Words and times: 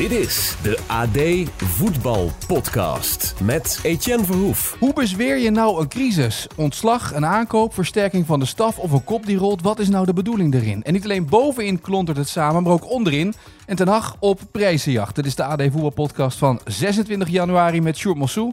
Dit 0.00 0.10
is 0.10 0.56
de 0.62 0.78
AD 0.86 1.48
Voetbal 1.56 2.30
Podcast 2.46 3.34
met 3.42 3.80
Etienne 3.82 4.24
Verhoef. 4.24 4.76
Hoe 4.78 4.92
bezweer 4.92 5.38
je 5.38 5.50
nou 5.50 5.80
een 5.80 5.88
crisis? 5.88 6.46
Ontslag, 6.56 7.14
een 7.14 7.26
aankoop, 7.26 7.74
versterking 7.74 8.26
van 8.26 8.40
de 8.40 8.46
staf 8.46 8.78
of 8.78 8.92
een 8.92 9.04
kop 9.04 9.26
die 9.26 9.36
rolt? 9.36 9.62
Wat 9.62 9.78
is 9.78 9.88
nou 9.88 10.06
de 10.06 10.12
bedoeling 10.12 10.54
erin? 10.54 10.82
En 10.82 10.92
niet 10.92 11.04
alleen 11.04 11.26
bovenin 11.26 11.80
klontert 11.80 12.16
het 12.16 12.28
samen, 12.28 12.62
maar 12.62 12.72
ook 12.72 12.90
onderin. 12.90 13.34
En 13.66 13.76
ten 13.76 13.88
Hag 13.88 14.16
op 14.18 14.40
prijzenjacht. 14.50 15.14
Dit 15.14 15.26
is 15.26 15.34
de 15.34 15.44
AD 15.44 15.62
Voetbal 15.62 15.90
Podcast 15.90 16.38
van 16.38 16.60
26 16.64 17.28
januari 17.28 17.80
met 17.80 17.96
Sjoerd 17.96 18.16
Mossou. 18.16 18.52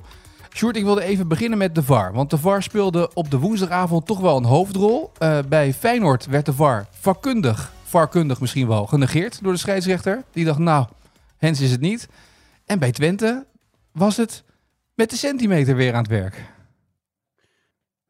Sjoerd, 0.54 0.76
ik 0.76 0.84
wilde 0.84 1.04
even 1.04 1.28
beginnen 1.28 1.58
met 1.58 1.76
de 1.76 1.84
VAR. 1.84 2.14
Want 2.14 2.30
de 2.30 2.38
VAR 2.38 2.64
speelde 2.64 3.10
op 3.14 3.32
de 3.32 3.40
woensdagavond 3.40 4.06
toch 4.06 4.20
wel 4.20 4.38
een 4.38 4.46
hoofdrol. 4.46 5.12
Uh, 5.20 5.38
bij 5.50 5.74
Feyenoord 5.74 6.26
werd 6.26 6.46
de 6.46 6.54
VAR 6.54 6.88
vakkundig, 7.00 7.72
varkundig 7.84 8.42
misschien 8.42 8.68
wel, 8.68 8.86
genegeerd 8.86 9.40
door 9.44 9.52
de 9.52 9.60
scheidsrechter. 9.60 10.24
Die 10.32 10.46
dacht, 10.46 10.60
nou, 10.60 10.86
Hens 11.38 11.62
is 11.62 11.72
het 11.72 11.82
niet. 11.82 12.08
En 12.66 12.80
bij 12.80 12.92
Twente 12.92 13.48
was 13.92 14.18
het 14.18 14.44
met 14.94 15.10
de 15.10 15.16
centimeter 15.16 15.76
weer 15.76 15.94
aan 15.94 16.02
het 16.02 16.12
werk. 16.12 16.54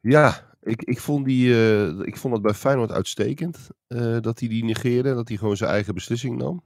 Ja, 0.00 0.54
ik, 0.62 0.82
ik, 0.82 1.00
vond, 1.00 1.24
die, 1.24 1.48
uh, 1.48 2.00
ik 2.00 2.16
vond 2.16 2.34
het 2.34 2.42
bij 2.42 2.54
Feyenoord 2.54 2.92
uitstekend 2.92 3.68
uh, 3.88 4.20
dat 4.20 4.40
hij 4.40 4.48
die 4.48 4.64
negeerde. 4.64 5.14
Dat 5.14 5.28
hij 5.28 5.36
gewoon 5.36 5.56
zijn 5.56 5.70
eigen 5.70 5.94
beslissing 5.94 6.36
nam. 6.36 6.62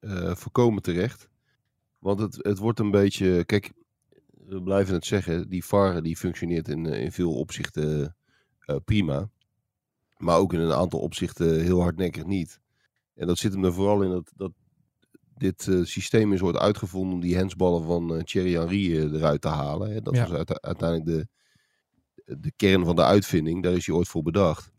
Uh, 0.00 0.34
voorkomen 0.34 0.82
terecht. 0.82 1.28
Want 1.98 2.20
het, 2.20 2.36
het 2.38 2.58
wordt 2.58 2.78
een 2.78 2.90
beetje... 2.90 3.44
Kijk, 3.44 3.72
we 4.46 4.62
blijven 4.62 4.94
het 4.94 5.06
zeggen. 5.06 5.48
Die 5.48 5.64
VAR 5.64 6.02
die 6.02 6.16
functioneert 6.16 6.68
in, 6.68 6.86
in 6.86 7.12
veel 7.12 7.34
opzichten 7.34 8.16
prima. 8.84 9.28
Maar 10.16 10.36
ook 10.36 10.52
in 10.52 10.60
een 10.60 10.72
aantal 10.72 11.00
opzichten 11.00 11.60
heel 11.60 11.80
hardnekkig 11.80 12.24
niet. 12.24 12.60
En 13.14 13.26
dat 13.26 13.38
zit 13.38 13.52
hem 13.52 13.64
er 13.64 13.72
vooral 13.72 14.02
in 14.02 14.10
dat, 14.10 14.32
dat 14.36 14.52
dit 15.36 15.66
uh, 15.66 15.84
systeem 15.84 16.32
is 16.32 16.40
wordt 16.40 16.58
uitgevonden 16.58 17.14
om 17.14 17.20
die 17.20 17.36
hensballen 17.36 17.84
van 17.84 18.14
uh, 18.14 18.22
Thierry 18.22 18.52
Henry 18.52 18.90
uh, 18.90 19.12
eruit 19.12 19.40
te 19.40 19.48
halen. 19.48 19.90
Hè. 19.90 20.00
Dat 20.00 20.14
ja. 20.14 20.28
was 20.28 20.36
uit, 20.36 20.62
uiteindelijk 20.62 21.06
de, 21.06 21.28
de 22.38 22.52
kern 22.56 22.84
van 22.84 22.96
de 22.96 23.04
uitvinding. 23.04 23.62
Daar 23.62 23.72
is 23.72 23.86
hij 23.86 23.94
ooit 23.94 24.08
voor 24.08 24.22
bedacht. 24.22 24.72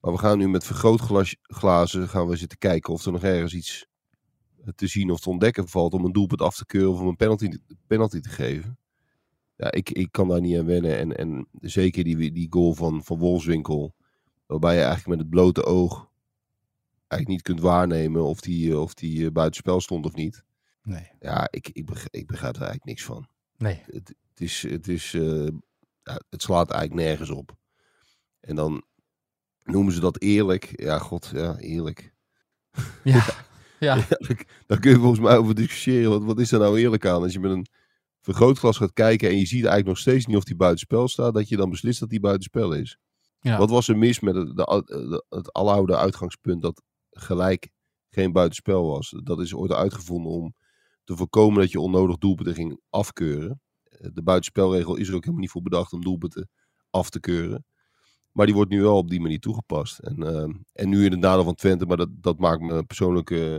Maar 0.00 0.12
we 0.12 0.18
gaan 0.18 0.38
nu 0.38 0.48
met 0.48 0.64
vergrootglazen 0.64 2.08
gaan 2.08 2.28
we 2.28 2.36
zitten 2.36 2.58
kijken 2.58 2.92
of 2.92 3.04
er 3.04 3.12
nog 3.12 3.22
ergens 3.22 3.54
iets 3.54 3.86
te 4.74 4.86
zien 4.86 5.10
of 5.10 5.20
te 5.20 5.30
ontdekken 5.30 5.68
valt 5.68 5.92
om 5.92 6.04
een 6.04 6.12
doelpunt 6.12 6.42
af 6.42 6.56
te 6.56 6.66
keuren 6.66 6.92
of 6.92 7.00
om 7.00 7.06
een 7.06 7.16
penalty, 7.16 7.58
penalty 7.86 8.20
te 8.20 8.28
geven. 8.28 8.78
Ja, 9.56 9.72
ik, 9.72 9.90
ik 9.90 10.12
kan 10.12 10.28
daar 10.28 10.40
niet 10.40 10.58
aan 10.58 10.66
wennen. 10.66 10.98
En, 10.98 11.16
en 11.16 11.48
zeker 11.60 12.04
die, 12.04 12.32
die 12.32 12.46
goal 12.50 12.74
van, 12.74 13.04
van 13.04 13.18
Wolfswinkel, 13.18 13.94
waarbij 14.46 14.74
je 14.74 14.80
eigenlijk 14.80 15.08
met 15.08 15.18
het 15.18 15.30
blote 15.30 15.64
oog 15.64 16.07
eigenlijk 17.08 17.28
niet 17.28 17.42
kunt 17.42 17.60
waarnemen 17.60 18.24
of 18.24 18.40
die, 18.40 18.78
of 18.78 18.94
die 18.94 19.18
uh, 19.18 19.30
buitenspel 19.30 19.80
stond 19.80 20.06
of 20.06 20.14
niet. 20.14 20.44
Nee. 20.82 21.10
Ja, 21.20 21.48
ik, 21.50 21.68
ik, 21.72 21.86
begrijp, 21.86 22.14
ik 22.14 22.26
begrijp 22.26 22.54
er 22.54 22.62
eigenlijk 22.62 22.90
niks 22.90 23.04
van. 23.04 23.28
Nee. 23.56 23.82
Het, 23.86 24.14
het 24.28 24.40
is, 24.40 24.62
het, 24.62 24.88
is 24.88 25.12
uh, 25.12 25.48
ja, 26.02 26.20
het 26.28 26.42
slaat 26.42 26.70
eigenlijk 26.70 27.08
nergens 27.08 27.30
op. 27.30 27.56
En 28.40 28.56
dan 28.56 28.84
noemen 29.62 29.92
ze 29.92 30.00
dat 30.00 30.20
eerlijk. 30.20 30.80
Ja, 30.82 30.98
god, 30.98 31.30
ja, 31.34 31.56
eerlijk. 31.56 32.14
Ja, 33.04 33.24
ja. 33.78 33.94
ja 33.96 34.06
daar, 34.66 34.80
kun 34.80 34.90
je 34.90 34.96
volgens 34.96 35.20
mij 35.20 35.36
over 35.36 35.54
discussiëren. 35.54 36.10
Wat, 36.10 36.24
wat 36.24 36.40
is 36.40 36.52
er 36.52 36.58
nou 36.58 36.78
eerlijk 36.78 37.06
aan? 37.06 37.22
Als 37.22 37.32
je 37.32 37.40
met 37.40 37.50
een 37.50 37.66
vergrootglas 38.20 38.76
gaat 38.76 38.92
kijken 38.92 39.28
en 39.28 39.38
je 39.38 39.46
ziet 39.46 39.64
eigenlijk 39.64 39.86
nog 39.86 39.98
steeds 39.98 40.26
niet 40.26 40.36
of 40.36 40.44
die 40.44 40.56
buitenspel 40.56 41.08
staat, 41.08 41.34
dat 41.34 41.48
je 41.48 41.56
dan 41.56 41.70
beslist 41.70 42.00
dat 42.00 42.08
die 42.08 42.20
buitenspel 42.20 42.72
is. 42.72 42.98
Ja. 43.40 43.58
Wat 43.58 43.70
was 43.70 43.88
er 43.88 43.98
mis 43.98 44.20
met 44.20 44.34
het, 44.34 44.56
de, 44.56 44.82
de, 44.84 45.24
het 45.28 45.52
aloude 45.52 45.96
uitgangspunt 45.96 46.62
dat 46.62 46.82
gelijk 47.20 47.68
geen 48.10 48.32
buitenspel 48.32 48.86
was. 48.86 49.14
Dat 49.22 49.40
is 49.40 49.54
ooit 49.54 49.72
uitgevonden 49.72 50.32
om 50.32 50.54
te 51.04 51.16
voorkomen 51.16 51.60
dat 51.60 51.70
je 51.70 51.80
onnodig 51.80 52.16
doelpunten 52.16 52.54
ging 52.54 52.80
afkeuren. 52.90 53.60
Eh, 53.82 54.08
de 54.12 54.22
buitenspelregel 54.22 54.96
is 54.96 55.08
er 55.08 55.14
ook 55.14 55.20
helemaal 55.20 55.40
niet 55.40 55.50
voor 55.50 55.62
bedacht 55.62 55.92
om 55.92 56.02
doelpunten 56.02 56.48
af 56.90 57.10
te 57.10 57.20
keuren. 57.20 57.64
Maar 58.32 58.46
die 58.46 58.54
wordt 58.54 58.70
nu 58.70 58.82
wel 58.82 58.96
op 58.96 59.10
die 59.10 59.20
manier 59.20 59.40
toegepast. 59.40 59.98
En, 59.98 60.20
uh, 60.20 60.54
en 60.72 60.88
nu 60.88 61.04
in 61.04 61.10
het 61.10 61.20
nadeel 61.20 61.44
van 61.44 61.54
Twente, 61.54 61.86
maar 61.86 61.96
dat, 61.96 62.08
dat 62.12 62.38
maakt 62.38 62.60
me 62.60 62.82
persoonlijk 62.82 63.30
uh, 63.30 63.54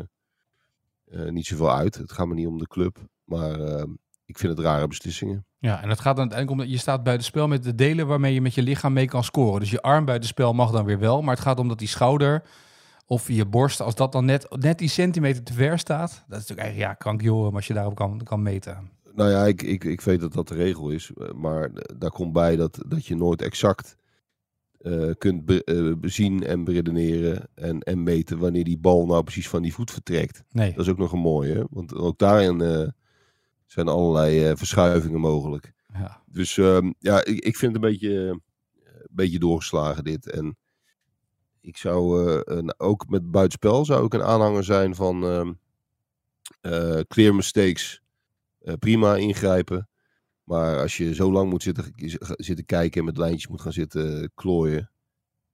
uh, 1.06 1.30
niet 1.30 1.46
zoveel 1.46 1.72
uit. 1.72 1.96
Het 1.96 2.12
gaat 2.12 2.28
me 2.28 2.34
niet 2.34 2.48
om 2.48 2.58
de 2.58 2.68
club. 2.68 2.98
Maar 3.24 3.60
ehm, 3.60 3.92
ik 4.26 4.38
vind 4.38 4.58
het 4.58 4.66
rare 4.66 4.88
beslissingen. 4.88 5.46
Ja, 5.58 5.82
en 5.82 5.90
het 5.90 6.00
gaat 6.00 6.16
dan 6.16 6.30
uiteindelijk 6.30 6.52
om 6.52 6.66
dat 6.66 6.76
je 6.76 6.82
staat 6.82 7.04
buitenspel 7.04 7.48
met 7.48 7.64
de 7.64 7.76
delen 7.76 8.08
waarmee 8.08 8.34
je 8.34 8.42
met 8.42 8.54
je 8.54 8.62
lichaam 8.62 8.94
mee 8.94 9.08
kan 9.08 9.24
scoren. 9.24 9.60
Dus 9.60 9.72
je 9.72 9.82
arm 9.82 10.06
buitenspel 10.06 10.54
mag 10.54 10.72
dan 10.72 10.86
weer 10.86 11.00
wel. 11.00 11.22
Maar 11.22 11.36
het 11.36 11.44
gaat 11.44 11.60
om 11.60 11.68
dat 11.68 11.80
die 11.80 11.88
schouder 11.88 12.44
of 13.10 13.28
je 13.28 13.46
borst, 13.46 13.82
als 13.82 13.96
dat 13.96 14.12
dan 14.12 14.26
net, 14.26 14.46
net 14.50 14.78
die 14.78 14.90
centimeter 14.90 15.44
te 15.44 15.54
ver 15.54 15.80
staat. 15.80 16.10
Dat 16.10 16.40
is 16.40 16.48
natuurlijk 16.48 16.60
eigenlijk 16.60 16.92
ja, 16.92 16.94
krankjoren 16.94 17.54
als 17.54 17.68
je 17.68 17.74
daarop 17.74 17.96
kan, 17.96 18.22
kan 18.24 18.42
meten. 18.42 18.90
Nou 19.16 19.30
ja, 19.30 19.46
ik, 19.46 19.62
ik, 19.62 19.84
ik 19.84 20.02
weet 20.02 20.20
dat 20.20 20.34
dat 20.34 20.48
de 20.48 20.56
regel 20.56 20.90
is. 20.90 21.12
Maar 21.36 21.72
daar 21.98 22.12
komt 22.12 22.34
bij 22.34 22.56
dat, 22.56 22.84
dat 22.88 23.06
je 23.06 23.16
nooit 23.16 23.42
exact 23.42 23.98
uh, 24.82 25.12
kunt 25.18 25.46
be, 25.46 25.62
uh, 25.66 25.96
bezien 25.96 26.44
en 26.44 26.64
beredeneren 26.64 27.50
en, 27.56 27.80
en 27.80 28.04
meten 28.04 28.38
wanneer 28.38 28.64
die 28.64 28.78
bal 28.78 29.06
nou 29.06 29.24
precies 29.24 29.50
van 29.50 29.62
die 29.62 29.74
voet 29.74 29.92
vertrekt. 29.92 30.44
Nee. 30.52 30.74
Dat 30.74 30.86
is 30.86 30.92
ook 30.92 30.98
nog 30.98 31.12
een 31.12 31.20
mooie. 31.20 31.68
Want 31.70 31.96
ook 31.96 32.18
daarin 32.18 32.62
uh, 32.62 32.88
zijn 33.66 33.88
allerlei 33.88 34.58
verschuivingen 34.58 35.20
mogelijk. 35.20 35.74
Ja. 35.94 36.22
Dus 36.26 36.58
um, 36.58 36.94
ja, 37.00 37.26
ik, 37.26 37.40
ik 37.40 37.58
vind 37.58 37.74
het 37.74 37.84
een 37.84 37.90
beetje, 37.90 38.12
een 38.12 38.42
beetje 39.10 39.40
doorgeslagen 39.40 40.04
dit. 40.04 40.30
En 40.30 40.58
ik 41.62 41.78
zou 41.78 42.30
uh, 42.30 42.40
een, 42.44 42.74
ook 42.80 43.10
met 43.10 43.32
buitenspel 43.32 43.86
zou 43.86 44.06
ik 44.06 44.14
een 44.14 44.24
aanhanger 44.24 44.64
zijn 44.64 44.96
van 44.96 45.24
uh, 46.62 47.00
clear 47.08 47.36
mistakes. 47.36 48.02
Uh, 48.62 48.74
prima 48.80 49.16
ingrijpen. 49.16 49.90
Maar 50.44 50.80
als 50.80 50.98
je 50.98 51.14
zo 51.14 51.32
lang 51.32 51.50
moet 51.50 51.64
zitten, 51.64 51.94
zitten 52.26 52.66
kijken 52.66 53.00
en 53.00 53.06
met 53.06 53.18
lijntjes 53.18 53.48
moet 53.48 53.62
gaan 53.62 53.74
zitten 53.74 54.32
klooien, 54.36 54.92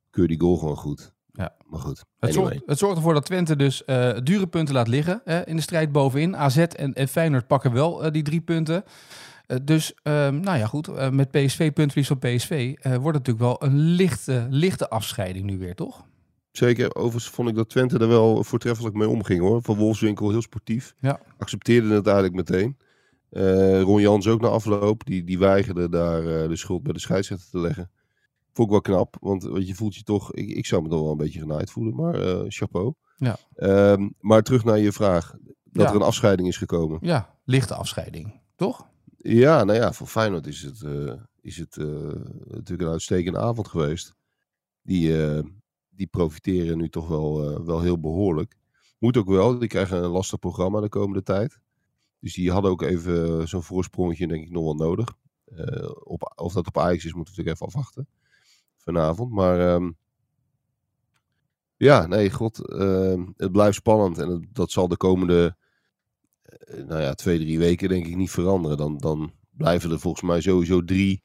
kun 0.09 0.21
je 0.21 0.27
die 0.27 0.39
goal 0.39 0.57
gewoon 0.57 0.77
goed. 0.77 1.13
Ja. 1.31 1.55
Maar 1.65 1.79
goed. 1.79 1.97
Het, 1.97 2.29
anyway. 2.29 2.43
zorgt, 2.43 2.61
het 2.65 2.77
zorgt 2.77 2.95
ervoor 2.97 3.13
dat 3.13 3.25
Twente 3.25 3.55
dus 3.55 3.83
dure 4.23 4.47
punten 4.47 4.73
laat 4.73 4.87
liggen 4.87 5.45
in 5.45 5.55
de 5.55 5.61
strijd 5.61 5.91
bovenin. 5.91 6.37
AZ 6.37 6.57
en, 6.57 6.93
en 6.93 7.07
Feyenoord 7.07 7.47
pakken 7.47 7.73
wel 7.73 8.11
die 8.11 8.23
drie 8.23 8.41
punten. 8.41 8.83
Uh, 9.47 9.57
dus, 9.63 9.93
uh, 10.03 10.13
nou 10.29 10.57
ja, 10.57 10.65
goed. 10.65 10.89
Uh, 10.89 11.09
met 11.09 11.31
PSV, 11.31 11.73
puntverlies 11.73 12.11
op 12.11 12.19
PSV, 12.19 12.75
wordt 12.81 13.17
het 13.17 13.27
natuurlijk 13.27 13.39
wel 13.39 13.63
een 13.63 13.77
lichte, 13.77 14.47
lichte 14.49 14.89
afscheiding 14.89 15.45
nu 15.45 15.57
weer, 15.57 15.75
toch? 15.75 16.05
Zeker. 16.51 16.95
Overigens 16.95 17.29
vond 17.29 17.49
ik 17.49 17.55
dat 17.55 17.69
Twente 17.69 17.99
er 17.99 18.07
wel 18.07 18.43
voortreffelijk 18.43 18.95
mee 18.95 19.09
omging 19.09 19.39
hoor. 19.39 19.61
Van 19.61 19.75
Wolfswinkel 19.75 20.29
heel 20.29 20.41
sportief. 20.41 20.95
Ja. 20.99 21.19
Accepteerde 21.37 21.93
het 21.93 22.07
eigenlijk 22.07 22.35
meteen. 22.35 22.77
Ron 23.83 24.01
Jans 24.01 24.27
ook 24.27 24.41
na 24.41 24.47
afloop. 24.47 25.05
Die, 25.05 25.23
die 25.23 25.39
weigerde 25.39 25.89
daar 25.89 26.21
de 26.23 26.55
schuld 26.55 26.83
bij 26.83 26.93
de 26.93 26.99
scheidsrechter 26.99 27.49
te 27.49 27.59
leggen. 27.59 27.91
Vond 28.53 28.67
ik 28.67 28.73
wel 28.73 28.81
knap. 28.81 29.17
Want 29.19 29.43
weet 29.43 29.67
je 29.67 29.75
voelt 29.75 29.95
je 29.95 30.03
toch... 30.03 30.33
Ik, 30.33 30.49
ik 30.49 30.65
zou 30.65 30.81
me 30.81 30.89
toch 30.89 31.01
wel 31.01 31.11
een 31.11 31.17
beetje 31.17 31.39
genaaid 31.39 31.71
voelen. 31.71 31.95
Maar 31.95 32.45
chapeau. 32.47 32.93
Ja. 33.17 33.37
Um, 33.91 34.13
maar 34.19 34.41
terug 34.41 34.63
naar 34.63 34.79
je 34.79 34.91
vraag. 34.91 35.35
Dat 35.63 35.83
ja. 35.83 35.89
er 35.89 35.95
een 35.95 36.01
afscheiding 36.01 36.47
is 36.47 36.57
gekomen. 36.57 36.99
Ja, 37.01 37.35
lichte 37.45 37.75
afscheiding. 37.75 38.41
Toch? 38.55 38.87
Ja, 39.27 39.63
nou 39.63 39.79
ja, 39.79 39.93
voor 39.93 40.07
Feyenoord 40.07 40.47
is 40.47 40.61
het, 40.61 40.81
uh, 40.81 41.13
is 41.41 41.57
het 41.57 41.75
uh, 41.75 41.85
natuurlijk 42.47 42.81
een 42.81 42.87
uitstekende 42.87 43.39
avond 43.39 43.67
geweest. 43.67 44.15
Die, 44.81 45.09
uh, 45.09 45.43
die 45.89 46.07
profiteren 46.07 46.77
nu 46.77 46.89
toch 46.89 47.07
wel, 47.07 47.63
wel 47.65 47.81
heel 47.81 47.99
behoorlijk. 47.99 48.55
Moet 48.99 49.17
ook 49.17 49.27
wel, 49.27 49.59
die 49.59 49.67
krijgen 49.67 50.03
een 50.03 50.09
lastig 50.09 50.39
programma 50.39 50.81
de 50.81 50.89
komende 50.89 51.23
tijd. 51.23 51.59
Dus 52.19 52.33
die 52.33 52.51
hadden 52.51 52.71
ook 52.71 52.81
even 52.81 53.47
zo'n 53.47 53.63
voorsprongetje 53.63 54.27
denk 54.27 54.43
ik 54.43 54.51
nog 54.51 54.63
wel 54.63 54.87
nodig. 54.87 55.13
op, 56.03 56.33
of 56.35 56.53
dat 56.53 56.67
op 56.67 56.77
Ajax 56.77 57.05
is, 57.05 57.13
moeten 57.13 57.35
we 57.35 57.41
natuurlijk 57.41 57.55
even 57.55 57.65
afwachten 57.65 58.07
vanavond. 58.77 59.31
Maar 59.31 59.73
um, 59.73 59.97
ja, 61.77 62.07
nee, 62.07 62.31
god, 62.31 62.57
het 63.37 63.51
blijft 63.51 63.75
spannend. 63.75 64.17
En 64.17 64.49
dat 64.51 64.71
zal 64.71 64.87
de 64.87 64.97
komende 64.97 65.57
nou 66.87 67.01
ja, 67.01 67.13
twee, 67.13 67.39
drie 67.39 67.59
weken 67.59 67.89
denk 67.89 68.05
ik 68.05 68.15
niet 68.15 68.31
veranderen. 68.31 68.77
Dan, 68.77 68.97
dan 68.97 69.33
blijven 69.49 69.91
er 69.91 69.99
volgens 69.99 70.23
mij 70.23 70.41
sowieso 70.41 70.83
drie 70.83 71.23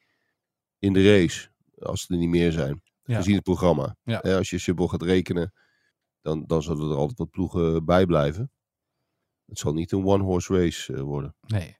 in 0.78 0.92
de 0.92 1.12
race. 1.12 1.48
Als 1.78 2.08
er 2.08 2.16
niet 2.16 2.28
meer 2.28 2.52
zijn. 2.52 2.82
Ja. 3.02 3.16
Gezien 3.16 3.34
het 3.34 3.42
programma. 3.42 3.96
Ja. 4.02 4.18
als 4.18 4.50
je 4.50 4.58
Subbel 4.58 4.88
gaat 4.88 5.02
rekenen, 5.02 5.52
dan, 6.22 6.44
dan 6.46 6.62
zullen 6.62 6.90
er 6.90 6.96
altijd 6.96 7.18
wat 7.18 7.30
ploegen 7.30 7.84
bij 7.84 8.06
blijven. 8.06 8.50
Het 9.46 9.58
zal 9.58 9.72
niet 9.72 9.92
een 9.92 10.04
one-horse 10.04 10.54
race 10.54 10.92
uh, 10.92 11.00
worden. 11.00 11.34
Nee. 11.46 11.76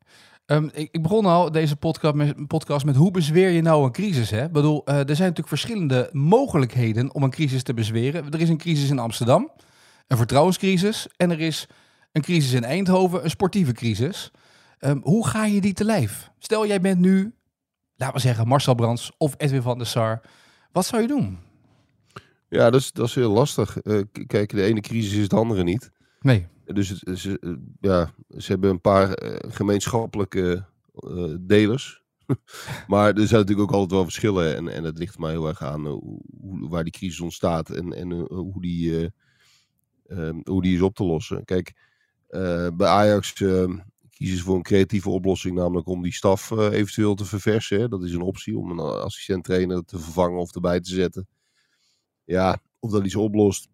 Um, 0.47 0.71
ik, 0.73 0.89
ik, 0.91 1.03
begon 1.03 1.27
al 1.27 1.53
deze 1.53 1.77
podcast 1.77 2.15
met, 2.15 2.47
podcast 2.47 2.85
met 2.85 2.97
hoe 2.97 3.11
bezweer 3.11 3.49
je 3.49 3.63
nou 3.63 3.85
een 3.85 3.93
crisis? 3.93 4.31
Hè? 4.31 4.45
Ik 4.45 4.53
bedoel, 4.53 4.83
uh, 4.85 4.95
er 4.95 5.17
zijn 5.17 5.29
natuurlijk 5.29 5.49
verschillende 5.49 6.09
mogelijkheden 6.13 7.15
om 7.15 7.23
een 7.23 7.31
crisis 7.31 7.63
te 7.63 7.75
bezweren. 7.75 8.31
Er 8.31 8.41
is 8.41 8.49
een 8.49 8.59
crisis 8.59 8.91
in 8.91 8.99
Amsterdam. 8.99 9.51
een 10.07 10.17
vertrouwenscrisis 10.17 11.09
en 11.17 11.31
er 11.31 11.41
is 11.41 11.67
een 12.13 12.23
crisis 12.23 12.53
in 12.53 12.65
Eindhoven, 12.65 13.25
een 13.25 13.31
sportieve 13.31 13.73
crisis. 13.73 14.31
Ehm, 14.79 14.99
hoe 15.03 15.27
ga 15.27 15.45
je 15.45 15.61
die 15.61 15.73
te 15.73 15.85
lijf? 15.85 16.31
Stel, 16.39 16.67
jij 16.67 16.81
bent 16.81 17.01
nu, 17.01 17.35
laten 17.97 18.15
we 18.15 18.21
zeggen, 18.21 18.49
Marcel 18.49 18.75
Brands 18.75 19.13
of 19.19 19.35
Edwin 19.37 19.63
van 19.63 19.79
der 19.79 19.87
Sar. 19.87 20.21
Wat 20.73 20.87
zou 20.87 21.03
je 21.03 21.09
doen? 21.09 21.39
Ja, 22.49 22.71
dat 22.71 22.81
is, 22.81 22.93
dat 22.93 23.07
is 23.07 23.15
heel 23.15 23.31
lastig. 23.33 23.77
K- 24.13 24.25
kijk, 24.27 24.51
de 24.51 24.63
ene 24.63 24.81
crisis 24.81 25.19
is 25.19 25.29
de 25.29 25.37
andere 25.37 25.63
niet. 25.63 25.91
Nee. 26.21 26.47
Dus 26.65 26.89
het, 26.89 27.19
ze, 27.19 27.39
eh, 27.41 27.51
ja, 27.81 28.11
ze 28.39 28.51
hebben 28.53 28.71
een 28.71 28.81
paar 28.81 29.13
eh, 29.13 29.51
gemeenschappelijke 29.53 30.65
delers. 31.41 32.03
maar 32.87 33.15
er 33.15 33.27
zijn 33.27 33.41
natuurlijk 33.41 33.69
ook 33.69 33.73
altijd 33.73 33.91
wel 33.91 34.05
verschillen. 34.05 34.57
En, 34.57 34.69
en 34.69 34.85
het 34.85 34.99
ligt 34.99 35.19
mij 35.19 35.31
heel 35.31 35.49
erg 35.49 35.63
aan 35.63 35.87
hoe, 35.87 36.21
waar 36.69 36.85
die 36.85 36.93
crisis 36.93 37.21
ontstaat 37.21 37.71
en, 37.71 37.93
en 37.93 38.11
hoe, 38.13 38.61
die, 38.63 38.97
eh, 39.01 39.09
ehm, 40.19 40.41
hoe 40.45 40.63
die 40.63 40.75
is 40.75 40.83
op 40.83 40.95
te 40.95 41.05
lossen. 41.05 41.45
Kijk, 41.45 41.75
bij 42.73 42.87
Ajax 42.87 43.35
eh, 43.35 43.65
kiezen 44.11 44.39
ze 44.39 44.45
voor 44.45 44.57
een 44.57 44.63
creatieve 44.63 45.11
oplossing, 45.11 45.57
namelijk 45.57 45.87
om 45.87 46.03
die 46.03 46.13
staf 46.13 46.51
eh, 46.51 46.73
eventueel 46.73 47.15
te 47.15 47.25
verversen. 47.25 47.91
Dat 47.91 48.03
is 48.03 48.13
een 48.13 48.21
optie 48.21 48.59
om 48.59 48.71
een 48.71 48.79
assistent-trainer 48.79 49.85
te 49.85 49.99
vervangen 49.99 50.39
of 50.39 50.55
erbij 50.55 50.81
te 50.81 50.91
zetten. 50.91 51.29
Ja, 52.25 52.59
of 52.79 52.91
dat 52.91 53.05
iets 53.05 53.17
oplost, 53.17 53.69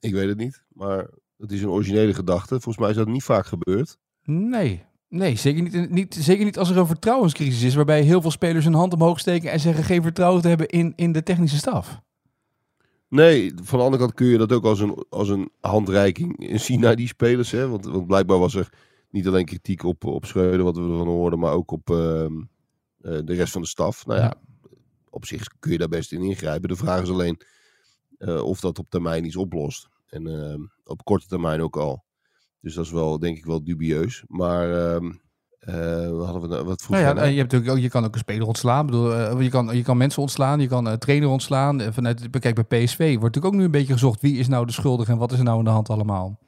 ik 0.00 0.12
weet 0.12 0.28
het 0.28 0.38
niet. 0.38 0.64
Maar 0.68 1.10
het 1.38 1.52
is 1.52 1.62
een 1.62 1.68
originele 1.68 2.14
gedachte. 2.14 2.48
Volgens 2.48 2.78
mij 2.78 2.90
is 2.90 2.96
dat 2.96 3.08
niet 3.08 3.22
vaak 3.22 3.46
gebeurd. 3.46 3.98
Nee. 4.24 4.84
Nee, 5.08 5.36
zeker 5.36 5.62
niet, 5.62 5.90
niet, 5.90 6.14
zeker 6.14 6.44
niet 6.44 6.58
als 6.58 6.70
er 6.70 6.76
een 6.76 6.86
vertrouwenscrisis 6.86 7.62
is, 7.62 7.74
waarbij 7.74 8.02
heel 8.02 8.20
veel 8.20 8.30
spelers 8.30 8.64
hun 8.64 8.74
hand 8.74 8.92
omhoog 8.92 9.18
steken 9.18 9.50
en 9.50 9.60
zeggen 9.60 9.84
geen 9.84 10.02
vertrouwen 10.02 10.42
te 10.42 10.48
hebben 10.48 10.68
in, 10.68 10.92
in 10.96 11.12
de 11.12 11.22
technische 11.22 11.56
staf. 11.56 12.00
Nee, 13.12 13.52
van 13.62 13.78
de 13.78 13.84
andere 13.84 14.02
kant 14.02 14.14
kun 14.14 14.26
je 14.26 14.38
dat 14.38 14.52
ook 14.52 14.64
als 14.64 14.80
een, 14.80 15.04
als 15.08 15.28
een 15.28 15.50
handreiking 15.60 16.50
zien 16.60 16.80
naar 16.80 16.96
die 16.96 17.06
spelers. 17.06 17.50
Hè? 17.50 17.68
Want, 17.68 17.84
want 17.84 18.06
blijkbaar 18.06 18.38
was 18.38 18.54
er 18.54 18.72
niet 19.10 19.26
alleen 19.26 19.44
kritiek 19.44 19.82
op, 19.82 20.04
op 20.04 20.24
Schreuder, 20.24 20.64
wat 20.64 20.76
we 20.76 20.82
ervan 20.82 21.06
hoorden, 21.06 21.38
maar 21.38 21.52
ook 21.52 21.70
op 21.70 21.90
ehm, 21.90 22.40
eh, 23.00 23.18
de 23.24 23.34
rest 23.34 23.52
van 23.52 23.62
de 23.62 23.68
staf. 23.68 24.06
Nou 24.06 24.20
ja, 24.20 24.34
op 25.10 25.24
zich 25.24 25.46
kun 25.58 25.72
je 25.72 25.78
daar 25.78 25.88
best 25.88 26.12
in 26.12 26.22
ingrijpen. 26.22 26.68
De 26.68 26.76
vraag 26.76 27.02
is 27.02 27.10
alleen 27.10 27.40
eh, 28.18 28.42
of 28.42 28.60
dat 28.60 28.78
op 28.78 28.90
termijn 28.90 29.24
iets 29.24 29.36
oplost. 29.36 29.88
En 30.06 30.26
ehm, 30.26 30.60
op 30.84 31.04
korte 31.04 31.26
termijn 31.26 31.60
ook 31.60 31.76
al. 31.76 32.04
Dus 32.60 32.74
dat 32.74 32.84
is 32.84 32.90
wel, 32.92 33.18
denk 33.18 33.36
ik, 33.36 33.44
wel 33.44 33.64
dubieus. 33.64 34.24
Maar 34.26 35.00
eh, 35.62 36.10
wat 36.10 36.24
hadden 36.24 36.42
we 36.42 36.48
nou- 36.48 36.64
wat 36.64 36.82
vroeg 36.82 36.96
Nou 36.96 37.08
ja, 37.08 37.12
nou? 37.12 37.28
je, 37.28 37.36
hebt 37.38 37.52
natuurlijk 37.52 37.78
ook, 37.78 37.82
je 37.84 37.90
kan 37.90 38.04
ook 38.04 38.14
een 38.14 38.20
speler 38.20 38.46
ontslaan. 38.46 38.86
Bedoel, 38.86 39.14
eh, 39.14 39.40
je, 39.40 39.48
kan, 39.48 39.76
je 39.76 39.82
kan 39.82 39.96
mensen 39.96 40.22
ontslaan, 40.22 40.60
je 40.60 40.68
kan 40.68 40.86
een 40.86 40.98
trainer 40.98 41.28
ontslaan. 41.28 41.80
Eh, 41.80 41.92
Vanuit, 41.92 42.30
kijk, 42.38 42.66
bij 42.66 42.84
PSV 42.84 42.98
wordt 42.98 43.22
natuurlijk 43.22 43.54
ook 43.54 43.60
nu 43.60 43.64
een 43.64 43.70
beetje 43.70 43.92
gezocht 43.92 44.20
wie 44.20 44.38
is 44.38 44.48
nou 44.48 44.66
de 44.66 44.72
schuldige 44.72 45.12
en 45.12 45.18
wat 45.18 45.32
is 45.32 45.38
er 45.38 45.44
nou 45.44 45.58
aan 45.58 45.64
de 45.64 45.70
hand 45.70 45.90
allemaal. 45.90 46.38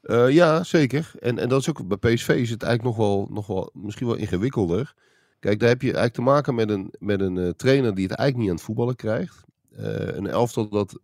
Eh, 0.00 0.30
ja, 0.30 0.64
zeker. 0.64 1.10
En, 1.20 1.38
en 1.38 1.48
dat 1.48 1.60
is 1.60 1.68
ook 1.68 1.98
bij 1.98 2.14
PSV 2.14 2.28
is 2.28 2.50
het 2.50 2.62
eigenlijk 2.62 2.96
nog 2.96 3.06
wel, 3.06 3.28
nog 3.30 3.46
wel 3.46 3.70
misschien 3.72 4.06
wel 4.06 4.16
ingewikkelder. 4.16 4.94
Kijk, 5.40 5.60
daar 5.60 5.68
heb 5.68 5.82
je 5.82 5.86
eigenlijk 5.92 6.14
te 6.14 6.22
maken 6.22 6.54
met 6.54 6.70
een, 6.70 6.94
met 6.98 7.20
een 7.20 7.38
eh, 7.38 7.48
trainer 7.48 7.94
die 7.94 8.06
het 8.06 8.16
eigenlijk 8.16 8.38
niet 8.38 8.48
aan 8.48 8.54
het 8.54 8.64
voetballen 8.64 8.96
krijgt. 8.96 9.44
Eh, 9.76 10.16
een 10.16 10.26
elftal 10.26 10.68
dat, 10.68 10.98